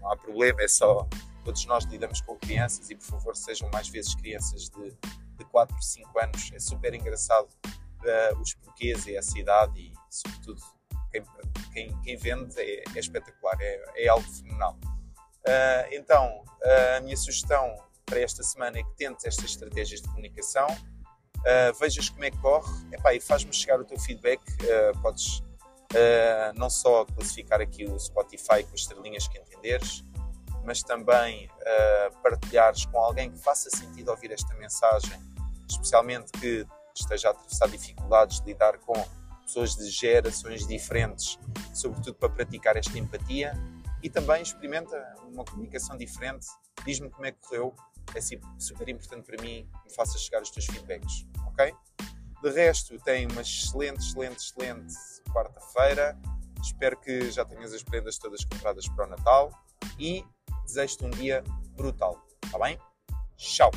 não 0.00 0.10
há 0.10 0.16
problema, 0.16 0.62
é 0.62 0.68
só 0.68 1.06
todos 1.44 1.64
nós 1.66 1.84
lidamos 1.84 2.20
com 2.20 2.36
crianças 2.36 2.90
e 2.90 2.94
por 2.94 3.06
favor 3.06 3.36
sejam 3.36 3.70
mais 3.70 3.88
vezes 3.88 4.14
crianças 4.14 4.68
de, 4.68 4.90
de 5.36 5.44
4, 5.46 5.80
5 5.80 6.18
anos. 6.18 6.50
É 6.52 6.58
super 6.58 6.94
engraçado 6.94 7.48
uh, 7.66 8.40
os 8.40 8.54
porquês 8.54 9.06
e 9.06 9.16
essa 9.16 9.38
idade 9.38 9.80
e 9.80 9.92
sobretudo 10.10 10.60
quem, 11.10 11.22
quem, 11.72 12.00
quem 12.02 12.16
vende 12.16 12.60
é, 12.60 12.84
é 12.94 12.98
espetacular, 12.98 13.56
é, 13.60 13.84
é, 13.96 14.08
algo 14.08 14.28
fenomenal. 14.28 14.78
Uh, 15.46 15.88
então, 15.92 16.44
uh, 16.44 16.96
a 16.98 17.00
minha 17.00 17.16
sugestão 17.16 17.76
para 18.04 18.20
esta 18.20 18.42
semana 18.42 18.78
é 18.78 18.82
que 18.82 18.94
tentes 18.96 19.24
estas 19.24 19.44
estratégias 19.44 20.02
de 20.02 20.08
comunicação, 20.08 20.66
uh, 21.40 21.78
vejas 21.78 22.08
como 22.08 22.24
é 22.24 22.30
que 22.30 22.38
corre 22.38 22.70
epá, 22.92 23.14
e 23.14 23.20
faz-me 23.20 23.52
chegar 23.52 23.80
o 23.80 23.84
teu 23.84 23.98
feedback. 23.98 24.40
podes 25.02 25.42
não 26.54 26.68
só 26.68 27.06
classificar 27.06 27.62
aqui 27.62 27.86
o 27.86 27.98
Spotify 27.98 28.62
com 28.62 28.74
as 28.74 28.80
estrelinhas 28.80 29.26
que 29.26 29.38
entenderes, 29.38 30.04
mas 30.62 30.82
também 30.82 31.48
partilhares 32.22 32.84
com 32.84 32.98
alguém 32.98 33.30
que 33.30 33.38
faça 33.38 33.70
sentido 33.70 34.10
ouvir 34.10 34.30
esta 34.30 34.54
mensagem, 34.54 35.18
especialmente 35.66 36.30
que 36.32 36.66
esteja 36.94 37.28
a 37.28 37.30
atravessar 37.30 37.68
dificuldades 37.68 38.40
de 38.40 38.48
lidar 38.48 38.76
com 38.78 38.92
pessoas 39.42 39.76
de 39.76 39.88
gerações 39.88 40.66
diferentes, 40.66 41.38
sobretudo 41.72 42.16
para 42.16 42.28
praticar 42.28 42.76
esta 42.76 42.98
empatia 42.98 43.54
e 44.02 44.10
também 44.10 44.42
experimenta 44.42 45.16
uma 45.24 45.42
comunicação 45.42 45.96
diferente. 45.96 46.46
Diz-me 46.84 47.08
como 47.08 47.24
é 47.24 47.32
que 47.32 47.38
correu, 47.40 47.74
é 48.14 48.20
super 48.58 48.88
importante 48.88 49.24
para 49.24 49.42
mim 49.42 49.68
e 49.86 49.94
faça 49.94 50.18
chegar 50.18 50.42
os 50.42 50.50
teus 50.50 50.66
feedbacks, 50.66 51.26
ok? 51.46 51.74
De 52.42 52.50
resto, 52.50 52.98
tenho 53.00 53.30
uma 53.30 53.42
excelente, 53.42 53.98
excelente, 53.98 54.38
excelente 54.38 54.94
quarta-feira. 55.32 56.18
Espero 56.62 56.98
que 56.98 57.30
já 57.30 57.44
tenhas 57.44 57.72
as 57.72 57.82
prendas 57.82 58.18
todas 58.18 58.44
compradas 58.44 58.88
para 58.88 59.06
o 59.06 59.08
Natal 59.08 59.50
e 59.98 60.24
desejo-te 60.64 61.04
um 61.04 61.10
dia 61.10 61.42
brutal. 61.76 62.24
Está 62.44 62.58
bem? 62.58 62.78
Tchau! 63.36 63.70